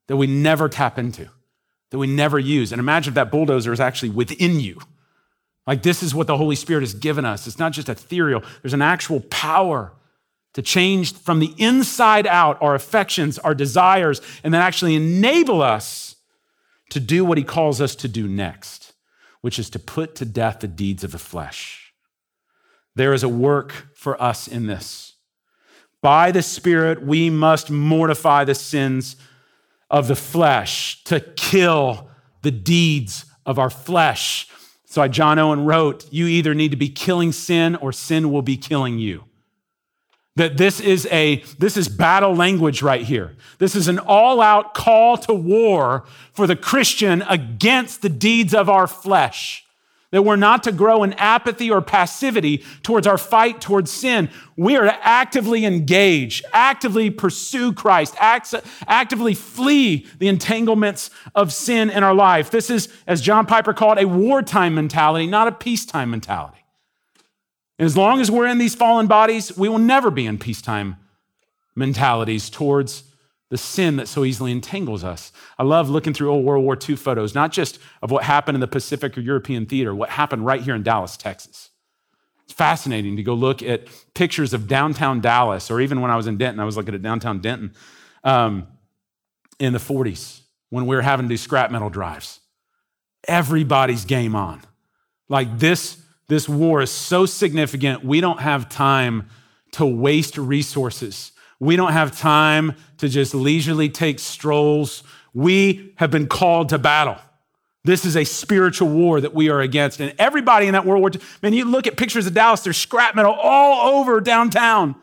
[0.06, 1.28] that we never tap into,
[1.90, 2.72] that we never use.
[2.72, 4.78] And imagine if that bulldozer is actually within you.
[5.66, 7.46] Like this is what the Holy Spirit has given us.
[7.46, 9.92] It's not just ethereal, there's an actual power
[10.54, 16.16] to change from the inside out our affections, our desires, and then actually enable us
[16.90, 18.92] to do what he calls us to do next,
[19.40, 21.83] which is to put to death the deeds of the flesh.
[22.96, 25.14] There is a work for us in this.
[26.00, 29.16] By the Spirit, we must mortify the sins
[29.90, 32.08] of the flesh to kill
[32.42, 34.48] the deeds of our flesh.
[34.84, 38.56] So John Owen wrote, You either need to be killing sin or sin will be
[38.56, 39.24] killing you.
[40.36, 43.36] That this is a this is battle language right here.
[43.58, 48.86] This is an all-out call to war for the Christian against the deeds of our
[48.86, 49.64] flesh.
[50.14, 54.30] That we're not to grow in apathy or passivity towards our fight towards sin.
[54.56, 58.54] We are to actively engage, actively pursue Christ, act,
[58.86, 62.52] actively flee the entanglements of sin in our life.
[62.52, 66.64] This is, as John Piper called, a wartime mentality, not a peacetime mentality.
[67.80, 70.94] And as long as we're in these fallen bodies, we will never be in peacetime
[71.74, 73.02] mentalities towards
[73.54, 75.30] the sin that so easily entangles us.
[75.60, 78.60] I love looking through old World War II photos, not just of what happened in
[78.60, 81.70] the Pacific or European theater, what happened right here in Dallas, Texas.
[82.42, 86.26] It's fascinating to go look at pictures of downtown Dallas, or even when I was
[86.26, 87.74] in Denton, I was looking at downtown Denton
[88.24, 88.66] um,
[89.60, 90.40] in the 40s
[90.70, 92.40] when we were having to do scrap metal drives.
[93.28, 94.62] Everybody's game on.
[95.28, 99.28] Like this this war is so significant, we don't have time
[99.74, 101.30] to waste resources.
[101.64, 105.02] We don't have time to just leisurely take strolls.
[105.32, 107.16] We have been called to battle.
[107.84, 109.98] This is a spiritual war that we are against.
[109.98, 112.76] And everybody in that World War II, man, you look at pictures of Dallas, there's
[112.76, 114.94] scrap metal all over downtown.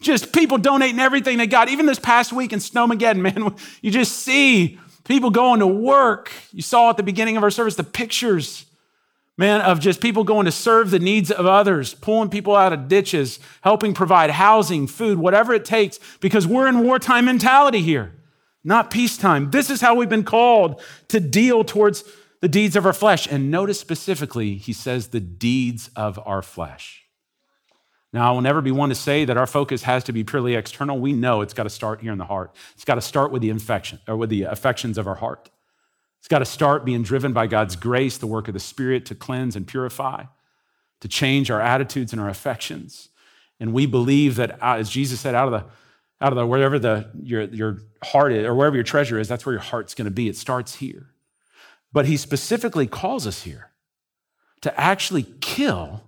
[0.00, 1.68] Just people donating everything they got.
[1.68, 6.32] Even this past week in Snowmageddon, man, you just see people going to work.
[6.52, 8.66] You saw at the beginning of our service the pictures
[9.38, 12.88] man, of just people going to serve the needs of others, pulling people out of
[12.88, 18.12] ditches, helping provide housing, food, whatever it takes, because we're in wartime mentality here,
[18.64, 19.50] not peacetime.
[19.50, 22.04] This is how we've been called to deal towards
[22.40, 23.26] the deeds of our flesh.
[23.26, 27.04] And notice specifically, he says the deeds of our flesh.
[28.12, 30.54] Now, I will never be one to say that our focus has to be purely
[30.54, 30.98] external.
[30.98, 32.54] We know it's got to start here in the heart.
[32.74, 35.50] It's got to start with the infection or with the affections of our heart.
[36.18, 39.14] It's got to start being driven by God's grace, the work of the Spirit to
[39.14, 40.24] cleanse and purify,
[41.00, 43.08] to change our attitudes and our affections.
[43.60, 45.70] And we believe that, uh, as Jesus said, out of the
[46.20, 49.46] out of the wherever the your your heart is, or wherever your treasure is, that's
[49.46, 50.28] where your heart's going to be.
[50.28, 51.10] It starts here.
[51.92, 53.70] But he specifically calls us here
[54.60, 56.04] to actually kill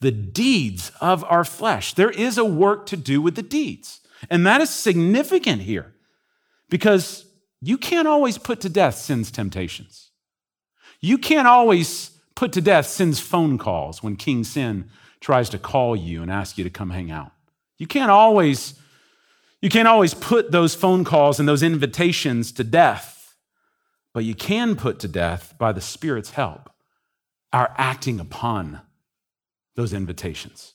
[0.00, 1.94] the deeds of our flesh.
[1.94, 4.00] There is a work to do with the deeds.
[4.30, 5.94] And that is significant here
[6.68, 7.24] because
[7.62, 10.10] you can't always put to death sin's temptations.
[11.00, 15.94] You can't always put to death sin's phone calls when King Sin tries to call
[15.94, 17.30] you and ask you to come hang out.
[17.78, 18.74] You can't always
[19.60, 23.36] you can't always put those phone calls and those invitations to death,
[24.12, 26.68] but you can put to death by the Spirit's help
[27.52, 28.80] our acting upon
[29.76, 30.74] those invitations.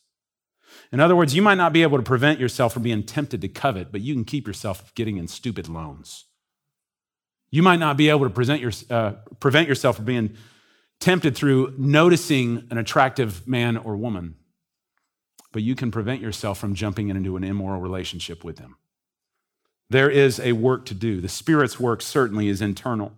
[0.94, 3.50] In other words, you might not be able to prevent yourself from being tempted to
[3.50, 6.27] covet, but you can keep yourself from getting in stupid loans.
[7.50, 10.36] You might not be able to present your, uh, prevent yourself from being
[11.00, 14.36] tempted through noticing an attractive man or woman,
[15.52, 18.78] but you can prevent yourself from jumping into an immoral relationship with them.
[19.90, 21.22] There is a work to do.
[21.22, 23.14] The Spirit's work certainly is internal,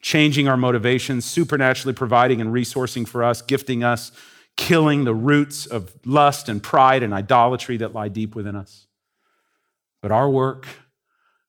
[0.00, 4.12] changing our motivations, supernaturally providing and resourcing for us, gifting us,
[4.56, 8.86] killing the roots of lust and pride and idolatry that lie deep within us.
[10.00, 10.66] But our work,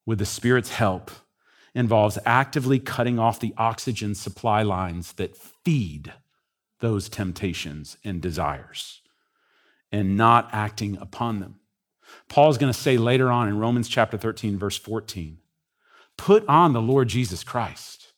[0.05, 1.09] with the Spirit's help,
[1.75, 6.13] involves actively cutting off the oxygen supply lines that feed
[6.79, 9.01] those temptations and desires
[9.91, 11.55] and not acting upon them.
[12.29, 15.37] Paul's going to say later on in Romans chapter 13, verse 14
[16.15, 18.13] put on the Lord Jesus Christ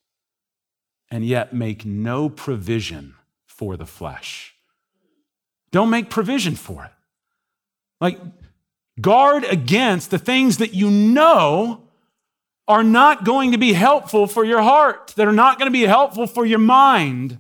[1.09, 3.15] and yet make no provision
[3.45, 4.53] for the flesh.
[5.71, 6.91] Don't make provision for it.
[8.01, 8.19] Like,
[8.99, 11.84] guard against the things that you know
[12.67, 15.85] are not going to be helpful for your heart, that are not going to be
[15.85, 17.37] helpful for your mind.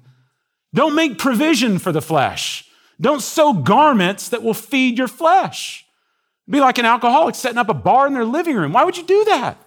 [0.73, 2.69] Don't make provision for the flesh.
[3.01, 5.85] Don't sew garments that will feed your flesh.
[6.47, 8.73] Be like an alcoholic setting up a bar in their living room.
[8.73, 9.57] Why would you do that?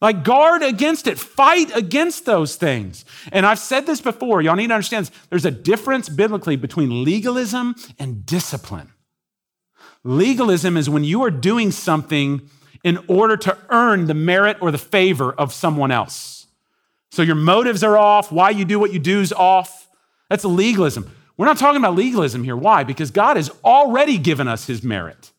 [0.00, 3.04] Like, guard against it, fight against those things.
[3.32, 7.76] And I've said this before, y'all need to understand there's a difference biblically between legalism
[7.98, 8.92] and discipline.
[10.02, 12.48] Legalism is when you are doing something
[12.82, 16.46] in order to earn the merit or the favor of someone else.
[17.10, 19.88] So your motives are off, why you do what you do is off.
[20.28, 21.10] That's legalism.
[21.36, 22.56] We're not talking about legalism here.
[22.56, 22.84] Why?
[22.84, 25.32] Because God has already given us his merit.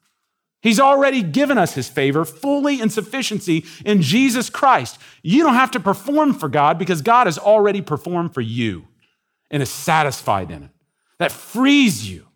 [0.62, 5.00] He's already given us his favor fully in sufficiency in Jesus Christ.
[5.24, 8.88] You don't have to perform for God because God has already performed for you
[9.50, 10.70] and is satisfied in it.
[11.18, 12.28] That frees you.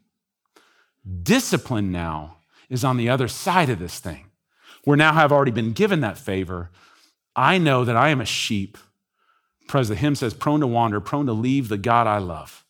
[1.24, 2.38] Discipline now
[2.70, 4.26] is on the other side of this thing.
[4.86, 6.70] We now I've already been given that favor.
[7.36, 8.78] I know that I am a sheep,
[9.74, 12.64] as the hymn says, prone to wander, prone to leave the God I love.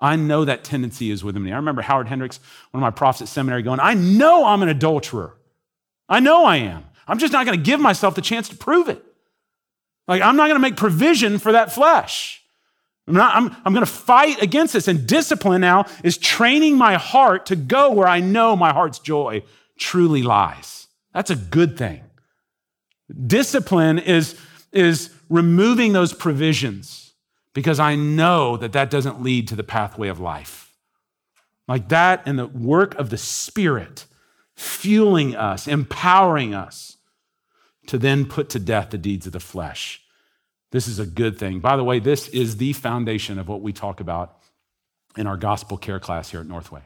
[0.00, 1.52] I know that tendency is within me.
[1.52, 2.38] I remember Howard Hendricks,
[2.70, 5.34] one of my profs at seminary, going, I know I'm an adulterer.
[6.08, 6.84] I know I am.
[7.08, 9.02] I'm just not going to give myself the chance to prove it.
[10.06, 12.42] Like, I'm not going to make provision for that flesh.
[13.06, 14.88] I'm, not, I'm, I'm going to fight against this.
[14.88, 19.42] And discipline now is training my heart to go where I know my heart's joy
[19.78, 20.83] truly lies.
[21.14, 22.02] That's a good thing.
[23.26, 24.38] Discipline is,
[24.72, 27.12] is removing those provisions
[27.54, 30.72] because I know that that doesn't lead to the pathway of life.
[31.68, 34.06] Like that and the work of the Spirit
[34.56, 36.98] fueling us, empowering us
[37.86, 40.02] to then put to death the deeds of the flesh.
[40.72, 41.60] This is a good thing.
[41.60, 44.38] By the way, this is the foundation of what we talk about
[45.16, 46.82] in our gospel care class here at Northway.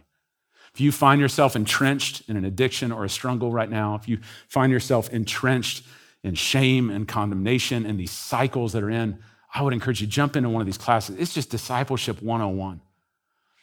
[0.78, 4.20] If you find yourself entrenched in an addiction or a struggle right now, if you
[4.46, 5.84] find yourself entrenched
[6.22, 9.18] in shame and condemnation and these cycles that are in,
[9.52, 11.16] I would encourage you jump into one of these classes.
[11.18, 12.80] It's just discipleship 101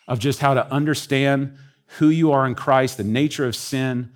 [0.09, 1.55] of just how to understand
[1.99, 4.11] who you are in Christ, the nature of sin,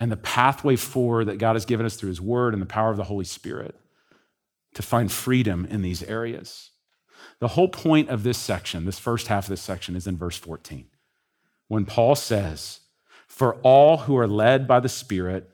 [0.00, 2.90] and the pathway forward that God has given us through His Word and the power
[2.90, 3.76] of the Holy Spirit
[4.74, 6.70] to find freedom in these areas.
[7.38, 10.36] The whole point of this section, this first half of this section, is in verse
[10.36, 10.89] 14
[11.70, 12.80] when Paul says,
[13.28, 15.48] For all who are led by the Spirit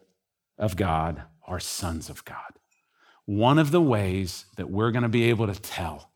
[0.57, 2.55] of God are sons of God.
[3.27, 6.11] One of the ways that we're going to be able to tell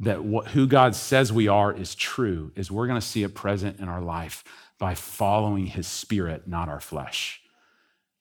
[0.00, 3.34] that what, who God says we are is true is we're going to see it
[3.34, 4.42] present in our life
[4.78, 7.42] by following his spirit, not our flesh.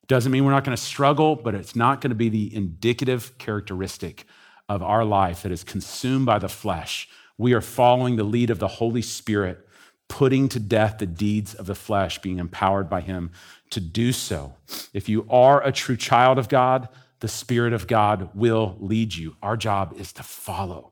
[0.07, 3.37] Doesn't mean we're not going to struggle, but it's not going to be the indicative
[3.37, 4.25] characteristic
[4.67, 7.07] of our life that is consumed by the flesh.
[7.37, 9.69] We are following the lead of the Holy Spirit
[10.11, 13.31] putting to death the deeds of the flesh, being empowered by Him
[13.69, 14.53] to do so.
[14.93, 16.89] If you are a true child of God,
[17.21, 19.37] the Spirit of God will lead you.
[19.41, 20.91] Our job is to follow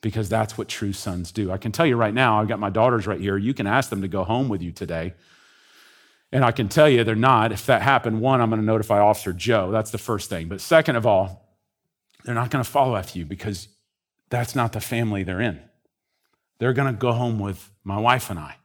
[0.00, 1.52] because that's what true sons do.
[1.52, 3.36] I can tell you right now, I've got my daughters right here.
[3.36, 5.12] You can ask them to go home with you today.
[6.32, 7.52] And I can tell you they're not.
[7.52, 9.70] If that happened, one, I'm going to notify Officer Joe.
[9.70, 10.48] That's the first thing.
[10.48, 11.58] But second of all,
[12.24, 13.68] they're not going to follow after you because
[14.30, 15.60] that's not the family they're in.
[16.60, 18.56] They're going to go home with my wife and I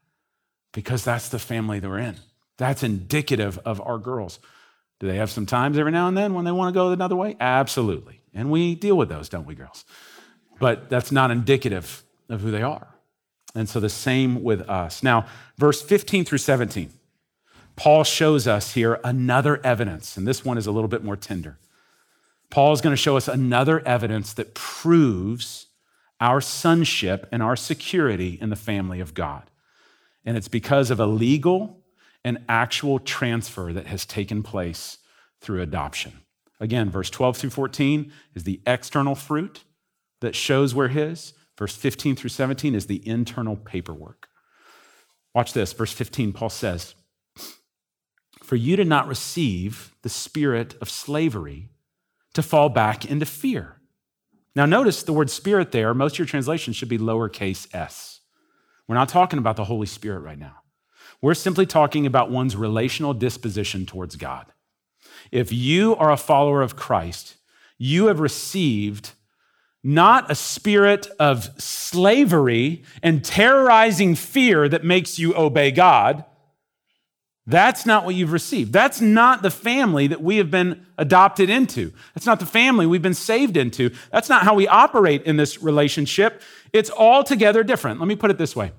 [0.74, 2.18] because that's the family they're in.
[2.58, 4.40] That's indicative of our girls.
[5.00, 7.16] Do they have some times every now and then when they want to go another
[7.16, 7.38] way?
[7.40, 8.22] Absolutely.
[8.34, 9.86] And we deal with those, don't we, girls?
[10.60, 12.88] But that's not indicative of who they are.
[13.56, 15.02] And so the same with us.
[15.02, 15.26] Now,
[15.58, 16.92] verse 15 through 17,
[17.78, 21.58] Paul shows us here another evidence, and this one is a little bit more tender.
[22.50, 25.68] Paul is going to show us another evidence that proves
[26.20, 29.50] our sonship and our security in the family of God.
[30.24, 31.84] And it's because of a legal
[32.24, 34.98] and actual transfer that has taken place
[35.42, 36.14] through adoption.
[36.60, 39.64] Again, verse 12 through 14 is the external fruit
[40.22, 41.34] that shows we're his.
[41.58, 44.28] Verse 15 through 17 is the internal paperwork.
[45.34, 45.74] Watch this.
[45.74, 46.96] Verse 15, Paul says,
[48.42, 51.70] For you did not receive the spirit of slavery
[52.34, 53.82] to fall back into fear.
[54.56, 58.22] Now, notice the word spirit there, most of your translations should be lowercase s.
[58.88, 60.58] We're not talking about the Holy Spirit right now.
[61.22, 64.46] We're simply talking about one's relational disposition towards God.
[65.32, 67.36] If you are a follower of Christ,
[67.78, 69.12] you have received
[69.84, 76.26] not a spirit of slavery and terrorizing fear that makes you obey God.
[77.48, 78.74] That's not what you've received.
[78.74, 81.94] That's not the family that we have been adopted into.
[82.16, 83.92] That's not the family we've been saved into.
[84.12, 86.42] That's not how we operate in this relationship.
[86.74, 88.00] It's altogether different.
[88.00, 88.72] Let me put it this way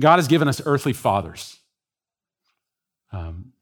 [0.00, 1.58] God has given us earthly fathers
[3.12, 3.52] um,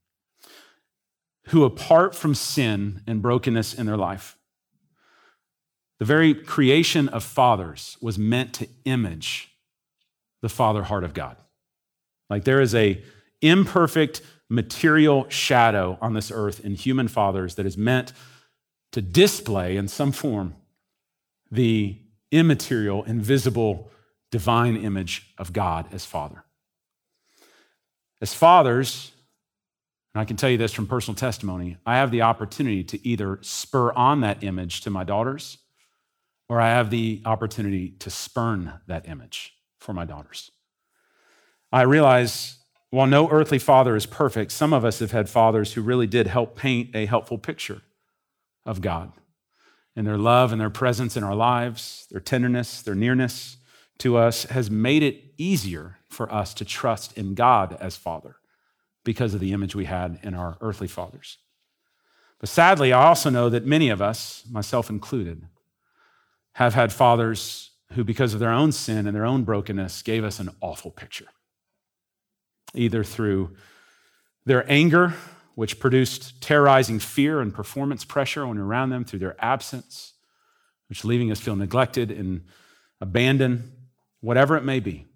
[1.48, 4.36] who, apart from sin and brokenness in their life,
[5.98, 9.50] the very creation of fathers was meant to image
[10.40, 11.36] the father heart of God.
[12.30, 13.02] Like there is a
[13.44, 18.12] imperfect material shadow on this earth in human fathers that is meant
[18.92, 20.54] to display in some form
[21.50, 21.98] the
[22.30, 23.90] immaterial, invisible,
[24.30, 26.44] divine image of God as Father.
[28.20, 29.12] As fathers,
[30.14, 33.38] and I can tell you this from personal testimony, I have the opportunity to either
[33.42, 35.58] spur on that image to my daughters
[36.48, 40.50] or I have the opportunity to spurn that image for my daughters.
[41.72, 42.58] I realize
[42.94, 46.28] while no earthly father is perfect, some of us have had fathers who really did
[46.28, 47.82] help paint a helpful picture
[48.64, 49.12] of God
[49.96, 53.56] and their love and their presence in our lives, their tenderness, their nearness
[53.98, 58.36] to us has made it easier for us to trust in God as Father
[59.02, 61.38] because of the image we had in our earthly fathers.
[62.38, 65.48] But sadly, I also know that many of us, myself included,
[66.54, 70.38] have had fathers who, because of their own sin and their own brokenness, gave us
[70.38, 71.26] an awful picture.
[72.74, 73.54] Either through
[74.44, 75.14] their anger,
[75.54, 80.14] which produced terrorizing fear and performance pressure when around them, through their absence,
[80.88, 82.44] which leaving us feel neglected and
[83.00, 83.70] abandoned,
[84.20, 85.06] whatever it may be.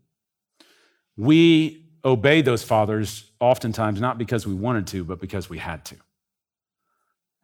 [1.16, 5.97] We obey those fathers oftentimes not because we wanted to, but because we had to.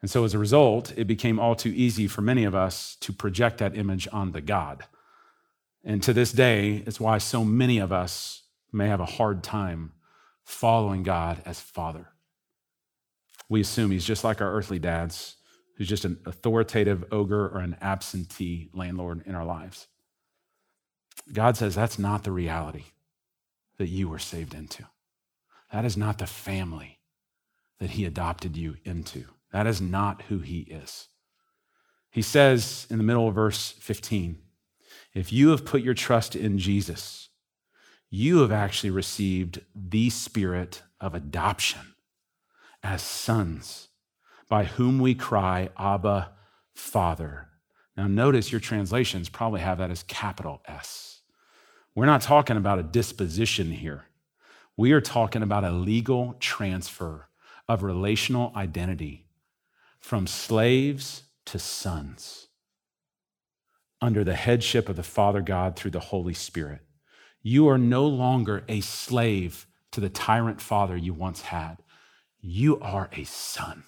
[0.01, 3.13] And so as a result, it became all too easy for many of us to
[3.13, 4.85] project that image on the God.
[5.83, 9.93] And to this day, it's why so many of us may have a hard time
[10.45, 12.09] following God as Father.
[13.49, 15.37] We assume he's just like our earthly dads,
[15.77, 19.89] who's just an authoritative ogre or an absentee landlord in our lives.
[21.33, 22.85] God says that's not the reality
[23.79, 24.85] that you were saved into.
[25.73, 26.99] That is not the family
[27.81, 29.25] that he adopted you into.
[29.53, 31.09] That is not who he is.
[32.11, 34.39] He says in the middle of verse 15,
[35.15, 37.29] if you have put your trust in Jesus,
[38.15, 41.81] you have actually received the spirit of adoption
[42.81, 43.89] as sons,
[44.49, 46.31] by whom we cry, Abba,
[46.77, 47.49] Father.
[47.97, 51.23] Now, notice your translations probably have that as capital S.
[51.97, 54.05] We're not talking about a disposition here.
[54.77, 57.29] We are talking about a legal transfer
[57.69, 59.27] of relational identity
[59.99, 62.47] from slaves to sons
[64.01, 66.84] under the headship of the Father God through the Holy Spirit.
[67.47, 71.77] You are no longer a slave to the tyrant father you once had.
[72.41, 73.85] You are a son.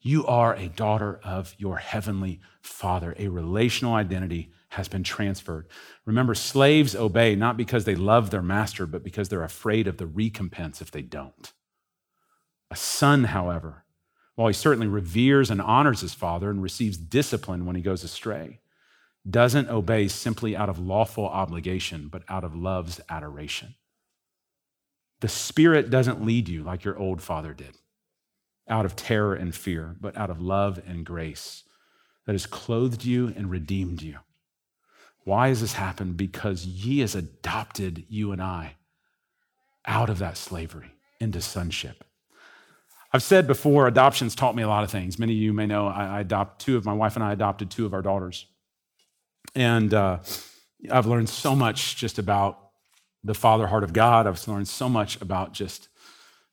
[0.00, 3.14] You are a daughter of your heavenly father.
[3.18, 5.68] A relational identity has been transferred.
[6.06, 10.06] Remember, slaves obey not because they love their master, but because they're afraid of the
[10.06, 11.52] recompense if they don't.
[12.70, 13.84] A son, however,
[14.34, 18.60] while he certainly reveres and honors his father and receives discipline when he goes astray,
[19.28, 23.74] doesn't obey simply out of lawful obligation, but out of love's adoration.
[25.20, 27.76] The Spirit doesn't lead you like your old father did,
[28.68, 31.62] out of terror and fear, but out of love and grace
[32.26, 34.18] that has clothed you and redeemed you.
[35.24, 36.16] Why has this happened?
[36.16, 38.76] Because He has adopted you and I
[39.86, 42.04] out of that slavery into sonship.
[43.12, 45.18] I've said before, adoptions taught me a lot of things.
[45.18, 47.84] Many of you may know I, adopt two of my wife and I adopted two
[47.84, 48.46] of our daughters.
[49.54, 50.18] And uh,
[50.90, 52.58] I've learned so much just about
[53.24, 54.26] the father heart of God.
[54.26, 55.88] I've learned so much about just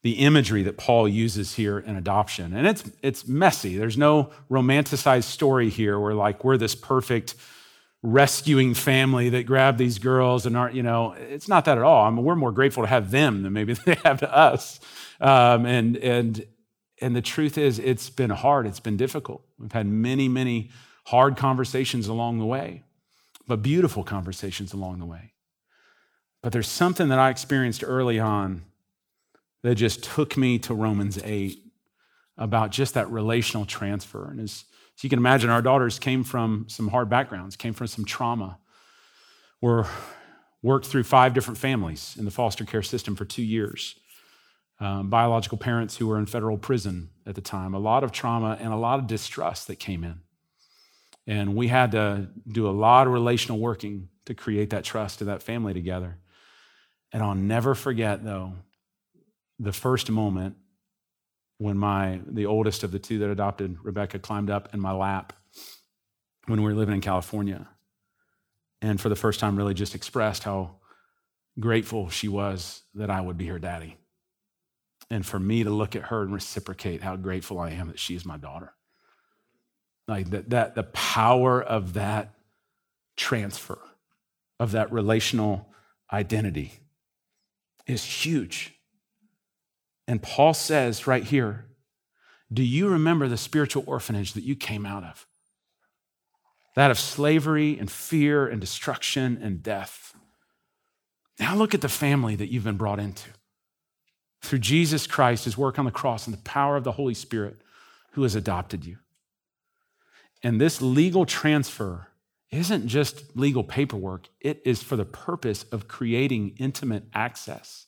[0.01, 2.55] the imagery that Paul uses here in adoption.
[2.55, 3.77] And it's, it's messy.
[3.77, 7.35] There's no romanticized story here where, like, we're this perfect
[8.01, 12.05] rescuing family that grabbed these girls and aren't, you know, it's not that at all.
[12.05, 14.79] I mean, we're more grateful to have them than maybe they have to us.
[15.19, 16.45] Um, and, and,
[17.01, 19.43] and the truth is, it's been hard, it's been difficult.
[19.57, 20.69] We've had many, many
[21.09, 22.83] hard conversations along the way,
[23.47, 25.33] but beautiful conversations along the way.
[26.43, 28.61] But there's something that I experienced early on
[29.63, 31.63] that just took me to Romans 8
[32.37, 34.29] about just that relational transfer.
[34.29, 37.87] And as, as you can imagine, our daughters came from some hard backgrounds, came from
[37.87, 38.59] some trauma,
[39.61, 39.87] were
[40.61, 43.95] worked through five different families in the foster care system for two years.
[44.79, 48.59] Um, biological parents who were in federal prison at the time, a lot of trauma
[48.61, 50.21] and a lot of distrust that came in.
[51.29, 55.25] And we had to do a lot of relational working to create that trust to
[55.25, 56.17] that family together.
[57.13, 58.53] And I'll never forget, though,
[59.59, 60.55] the first moment
[61.59, 65.33] when my the oldest of the two that adopted Rebecca climbed up in my lap
[66.47, 67.67] when we were living in California
[68.81, 70.77] and for the first time really just expressed how
[71.59, 73.97] grateful she was that I would be her daddy
[75.11, 78.15] and for me to look at her and reciprocate how grateful I am that she
[78.15, 78.73] is my daughter
[80.09, 82.33] like that, that the power of that
[83.15, 83.79] transfer
[84.59, 85.69] of that relational
[86.11, 86.73] identity
[87.87, 88.79] is huge
[90.09, 91.67] and Paul says right here,
[92.51, 95.27] Do you remember the spiritual orphanage that you came out of?
[96.75, 100.15] That of slavery and fear and destruction and death.
[101.39, 103.29] Now look at the family that you've been brought into.
[104.41, 107.61] Through Jesus Christ, his work on the cross, and the power of the Holy Spirit
[108.13, 108.97] who has adopted you.
[110.43, 112.07] And this legal transfer
[112.51, 117.85] isn't just legal paperwork, it is for the purpose of creating intimate access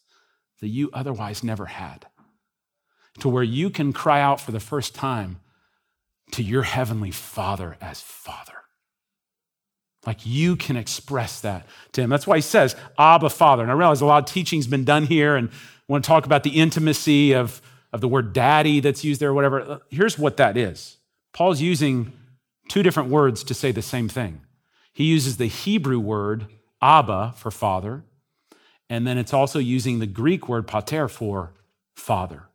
[0.60, 2.06] that you otherwise never had
[3.20, 5.40] to where you can cry out for the first time
[6.32, 8.54] to your heavenly Father as Father.
[10.06, 12.10] Like you can express that to him.
[12.10, 13.64] That's why he says, Abba, Father.
[13.64, 15.54] And I realize a lot of teaching's been done here and I
[15.88, 19.82] want to talk about the intimacy of, of the word daddy that's used there, whatever.
[19.90, 20.98] Here's what that is
[21.34, 22.14] Paul's using
[22.72, 24.42] two different words to say the same thing.
[24.94, 26.48] He uses the Hebrew word
[26.82, 28.04] Abba for father,
[28.90, 31.54] and then it's also using the Greek word pater for
[31.96, 32.48] father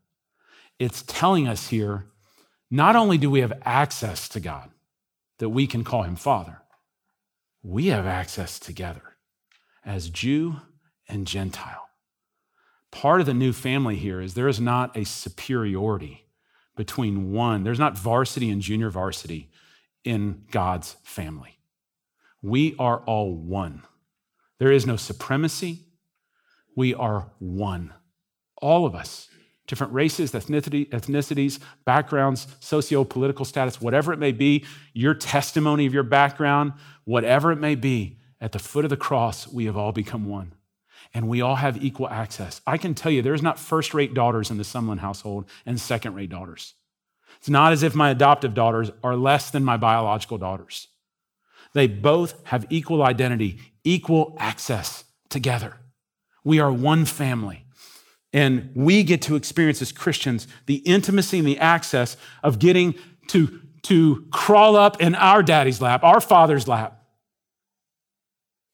[0.79, 2.07] it's telling us here
[2.71, 4.71] not only do we have access to God,
[5.39, 6.63] that we can call him Father,
[7.63, 9.17] we have access together
[9.85, 10.57] as Jew
[11.09, 11.89] and Gentile.
[12.91, 16.27] Part of the new family here is there is not a superiority
[16.77, 19.51] between one, there's not varsity and junior varsity
[20.07, 21.59] in God's family.
[22.41, 23.83] We are all one.
[24.59, 25.81] There is no supremacy.
[26.77, 27.93] We are one.
[28.57, 29.29] All of us
[29.67, 35.95] different races, ethnicity, ethnicities, backgrounds, socio political status, whatever it may be, your testimony of
[35.95, 36.73] your background,
[37.05, 40.53] whatever it may be, at the foot of the cross, we have all become one.
[41.15, 42.61] And we all have equal access.
[42.67, 46.15] I can tell you, there's not first rate daughters in the Sumlin household and second
[46.15, 46.75] rate daughters.
[47.39, 50.89] It's not as if my adoptive daughters are less than my biological daughters.
[51.75, 55.77] They both have equal identity, equal access together.
[56.45, 57.65] We are one family.
[58.33, 62.95] And we get to experience as Christians the intimacy and the access of getting
[63.29, 67.03] to, to crawl up in our daddy's lap, our father's lap,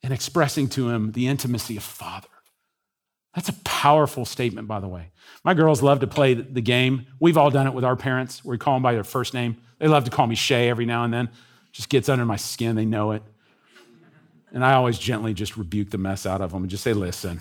[0.03, 2.29] and expressing to him the intimacy of father.
[3.83, 5.11] Powerful statement, by the way.
[5.43, 7.05] My girls love to play the game.
[7.19, 8.45] We've all done it with our parents.
[8.45, 9.57] We call them by their first name.
[9.81, 11.31] They love to call me Shay every now and then.
[11.73, 12.77] Just gets under my skin.
[12.77, 13.25] They know it.
[14.53, 17.41] And I always gently just rebuke the mess out of them and just say, listen,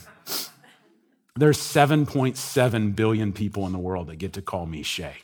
[1.36, 5.18] there's 7.7 billion people in the world that get to call me Shay.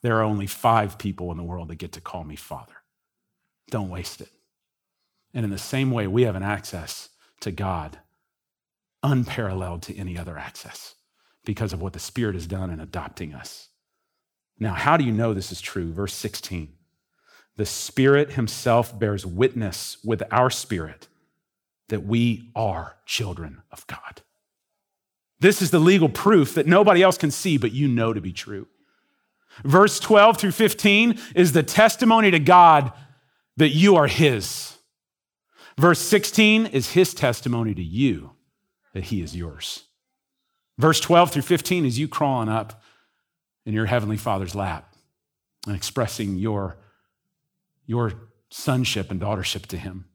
[0.00, 2.78] There are only five people in the world that get to call me Father.
[3.70, 4.30] Don't waste it.
[5.32, 7.10] And in the same way, we have an access
[7.42, 8.00] to God
[9.02, 10.94] unparalleled to any other access
[11.44, 13.68] because of what the Spirit has done in adopting us.
[14.58, 15.92] Now, how do you know this is true?
[15.92, 16.72] Verse 16
[17.56, 21.08] The Spirit Himself bears witness with our spirit
[21.88, 24.22] that we are children of God.
[25.40, 28.32] This is the legal proof that nobody else can see, but you know to be
[28.32, 28.68] true.
[29.64, 32.92] Verse 12 through 15 is the testimony to God
[33.56, 34.78] that you are His.
[35.76, 38.30] Verse 16 is His testimony to you
[38.92, 39.84] that He is yours.
[40.78, 42.82] Verse 12 through 15 is you crawling up
[43.64, 44.94] in your Heavenly Father's lap
[45.66, 46.76] and expressing your,
[47.86, 48.12] your
[48.50, 50.06] sonship and daughtership to Him.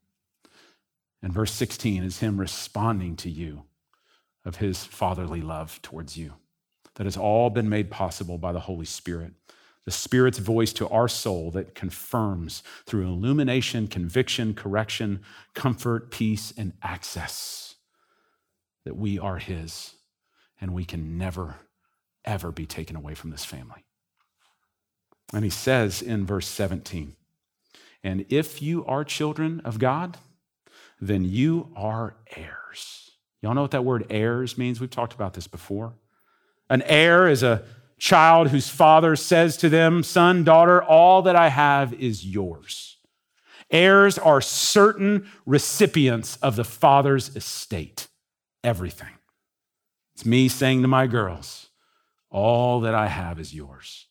[1.21, 3.63] And verse 16 is Him responding to you
[4.45, 6.33] of His fatherly love towards you.
[6.95, 9.33] That has all been made possible by the Holy Spirit.
[9.85, 15.21] The Spirit's voice to our soul that confirms through illumination, conviction, correction,
[15.53, 17.76] comfort, peace, and access
[18.87, 19.95] that we are His
[20.61, 21.57] and we can never,
[22.23, 23.83] ever be taken away from this family.
[25.33, 27.17] And He says in verse 17,
[28.01, 30.15] and if you are children of God,
[31.01, 33.11] then you are heirs.
[33.41, 34.79] Y'all know what that word heirs means?
[34.79, 35.95] We've talked about this before.
[36.69, 37.65] An heir is a
[37.99, 42.97] child whose father says to them, Son, daughter, all that I have is yours.
[43.69, 48.07] Heirs are certain recipients of the father's estate,
[48.63, 49.13] everything.
[50.13, 51.69] It's me saying to my girls,
[52.29, 54.07] All that I have is yours.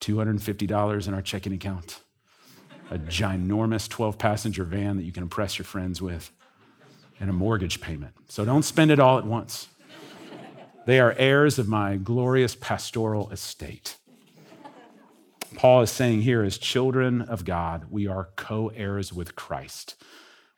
[0.00, 2.00] $250 in our checking account,
[2.90, 6.32] a ginormous 12 passenger van that you can impress your friends with,
[7.20, 8.12] and a mortgage payment.
[8.28, 9.68] So don't spend it all at once.
[10.84, 13.96] They are heirs of my glorious pastoral estate.
[15.54, 19.94] Paul is saying here, as children of God, we are co heirs with Christ.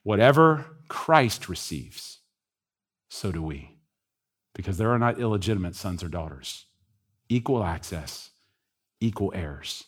[0.03, 2.21] Whatever Christ receives,
[3.15, 3.77] so do we.
[4.55, 6.67] Because there are not illegitimate sons or daughters.
[7.29, 8.31] Equal access,
[9.01, 9.85] equal heirs.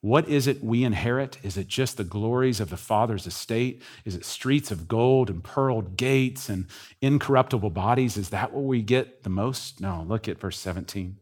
[0.00, 1.38] What is it we inherit?
[1.44, 3.82] Is it just the glories of the Father's estate?
[4.04, 6.66] Is it streets of gold and pearled gates and
[7.00, 8.16] incorruptible bodies?
[8.16, 9.80] Is that what we get the most?
[9.80, 11.18] No, look at verse 17.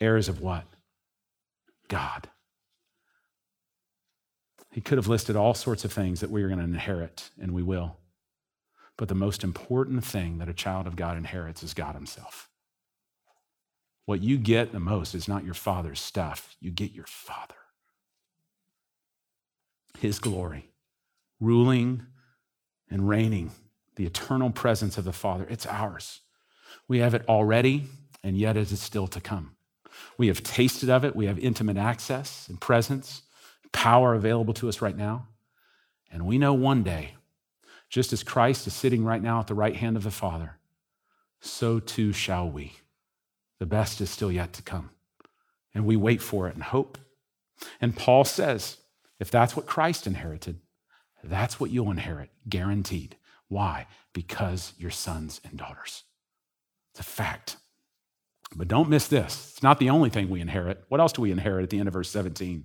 [0.00, 0.64] Heirs of what?
[1.88, 2.28] God.
[4.70, 7.52] He could have listed all sorts of things that we are going to inherit, and
[7.52, 7.99] we will.
[9.00, 12.48] But the most important thing that a child of God inherits is God Himself.
[14.04, 17.54] What you get the most is not your father's stuff, you get your father
[20.00, 20.70] his glory,
[21.38, 22.02] ruling
[22.90, 23.50] and reigning,
[23.96, 25.46] the eternal presence of the Father.
[25.48, 26.20] It's ours.
[26.88, 27.84] We have it already,
[28.24, 29.56] and yet it is still to come.
[30.16, 31.14] We have tasted of it.
[31.14, 33.22] We have intimate access and presence,
[33.72, 35.28] power available to us right now.
[36.10, 37.14] And we know one day,
[37.90, 40.56] just as Christ is sitting right now at the right hand of the Father,
[41.40, 42.72] so too shall we.
[43.58, 44.90] The best is still yet to come.
[45.74, 46.98] And we wait for it and hope.
[47.80, 48.78] And Paul says,
[49.18, 50.60] if that's what Christ inherited,
[51.22, 53.16] that's what you'll inherit, guaranteed.
[53.48, 53.86] Why?
[54.12, 56.04] Because you're sons and daughters.
[56.92, 57.56] It's a fact.
[58.54, 59.50] But don't miss this.
[59.52, 60.84] It's not the only thing we inherit.
[60.88, 62.64] What else do we inherit at the end of verse 17?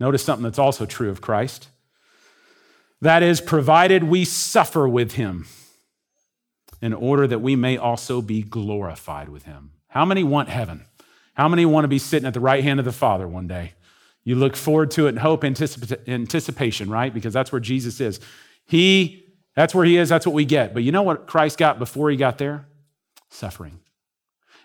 [0.00, 1.68] Notice something that's also true of Christ.
[3.04, 5.46] That is, provided we suffer with him
[6.80, 9.72] in order that we may also be glorified with him.
[9.88, 10.86] How many want heaven?
[11.34, 13.74] How many want to be sitting at the right hand of the Father one day?
[14.24, 17.12] You look forward to it and hope, anticipation, right?
[17.12, 18.20] Because that's where Jesus is.
[18.64, 20.72] He, that's where he is, that's what we get.
[20.72, 22.64] But you know what Christ got before he got there?
[23.28, 23.80] Suffering.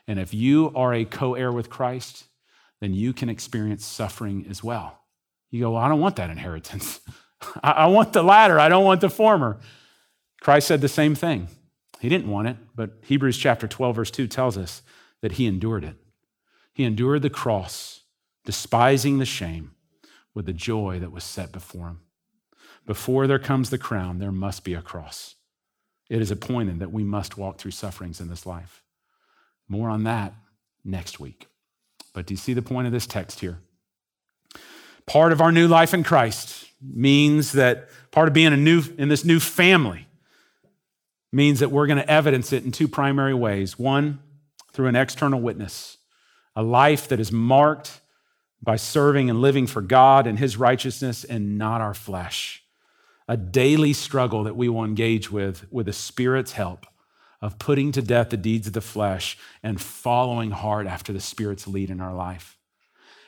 [0.08, 2.24] And if you are a co heir with Christ,
[2.80, 4.98] then you can experience suffering as well.
[5.52, 7.02] You go, well, I don't want that inheritance.
[7.64, 9.60] I want the latter, I don't want the former.
[10.42, 11.48] Christ said the same thing.
[12.00, 14.82] He didn't want it, but Hebrews chapter 12, verse 2 tells us
[15.22, 15.96] that he endured it.
[16.74, 18.02] He endured the cross
[18.46, 19.72] despising the shame
[20.34, 22.00] with the joy that was set before him.
[22.86, 25.36] Before there comes the crown, there must be a cross.
[26.10, 28.84] It is appointed that we must walk through sufferings in this life.
[29.68, 30.34] More on that
[30.84, 31.48] next week.
[32.14, 33.60] But do you see the point of this text here?
[35.06, 39.10] Part of our new life in Christ means that part of being a new in
[39.10, 40.08] this new family
[41.32, 43.78] means that we're going to evidence it in two primary ways.
[43.78, 44.20] One,
[44.74, 45.98] through an external witness,
[46.56, 48.02] a life that is marked
[48.62, 52.64] by serving and living for God and His righteousness and not our flesh.
[53.28, 56.86] A daily struggle that we will engage with with the Spirit's help
[57.42, 61.68] of putting to death the deeds of the flesh and following hard after the Spirit's
[61.68, 62.58] lead in our life,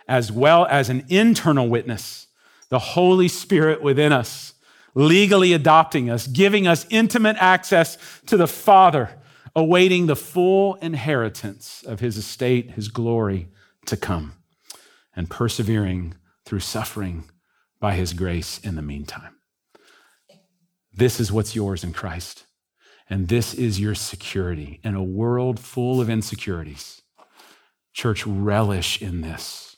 [0.07, 2.27] as well as an internal witness,
[2.71, 4.55] the Holy Spirit within us,
[4.95, 9.19] legally adopting us, giving us intimate access to the Father,
[9.55, 13.49] awaiting the full inheritance of His estate, His glory
[13.85, 14.33] to come.
[15.15, 16.15] and persevering
[16.45, 17.25] through suffering
[17.79, 19.35] by his grace in the meantime.
[20.93, 22.45] This is what's yours in Christ.
[23.09, 27.01] And this is your security in a world full of insecurities.
[27.93, 29.70] Church, relish in this.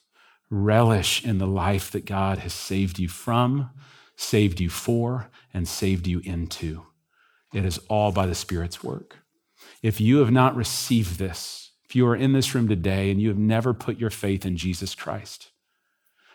[0.55, 3.71] Relish in the life that God has saved you from,
[4.15, 6.85] saved you for, and saved you into.
[7.53, 9.17] It is all by the Spirit's work.
[9.81, 13.29] If you have not received this, if you are in this room today and you
[13.29, 15.49] have never put your faith in Jesus Christ,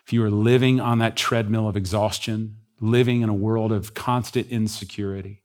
[0.04, 4.48] if you are living on that treadmill of exhaustion, living in a world of constant
[4.48, 5.42] insecurity,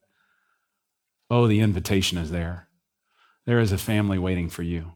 [1.29, 2.69] oh, the invitation is there.
[3.45, 4.93] There is a family waiting for you.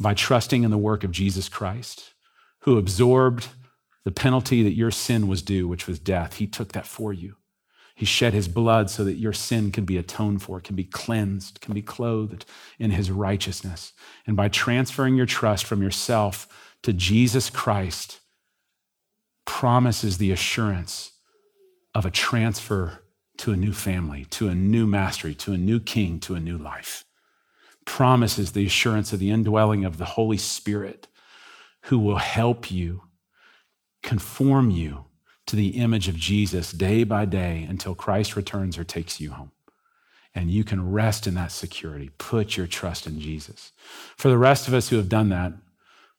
[0.00, 2.14] By trusting in the work of Jesus Christ,
[2.62, 3.48] who absorbed
[4.04, 7.36] the penalty that your sin was due, which was death, he took that for you.
[7.94, 11.60] He shed his blood so that your sin can be atoned for, can be cleansed,
[11.60, 12.46] can be clothed
[12.78, 13.92] in his righteousness.
[14.26, 16.48] And by transferring your trust from yourself
[16.82, 18.20] to Jesus Christ,
[19.44, 21.12] promises the assurance
[21.94, 23.02] of a transfer
[23.36, 26.56] to a new family, to a new mastery, to a new king, to a new
[26.56, 27.04] life.
[27.84, 31.08] Promises the assurance of the indwelling of the Holy Spirit
[31.90, 33.02] who will help you,
[34.00, 35.06] conform you
[35.44, 39.50] to the image of Jesus day by day until Christ returns or takes you home.
[40.32, 42.12] And you can rest in that security.
[42.16, 43.72] Put your trust in Jesus.
[44.16, 45.52] For the rest of us who have done that,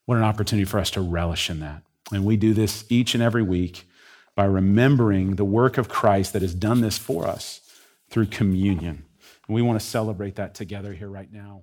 [0.04, 1.82] what an opportunity for us to relish in that.
[2.12, 3.88] And we do this each and every week
[4.34, 7.62] by remembering the work of Christ that has done this for us
[8.10, 9.06] through communion.
[9.48, 11.62] And we want to celebrate that together here right now.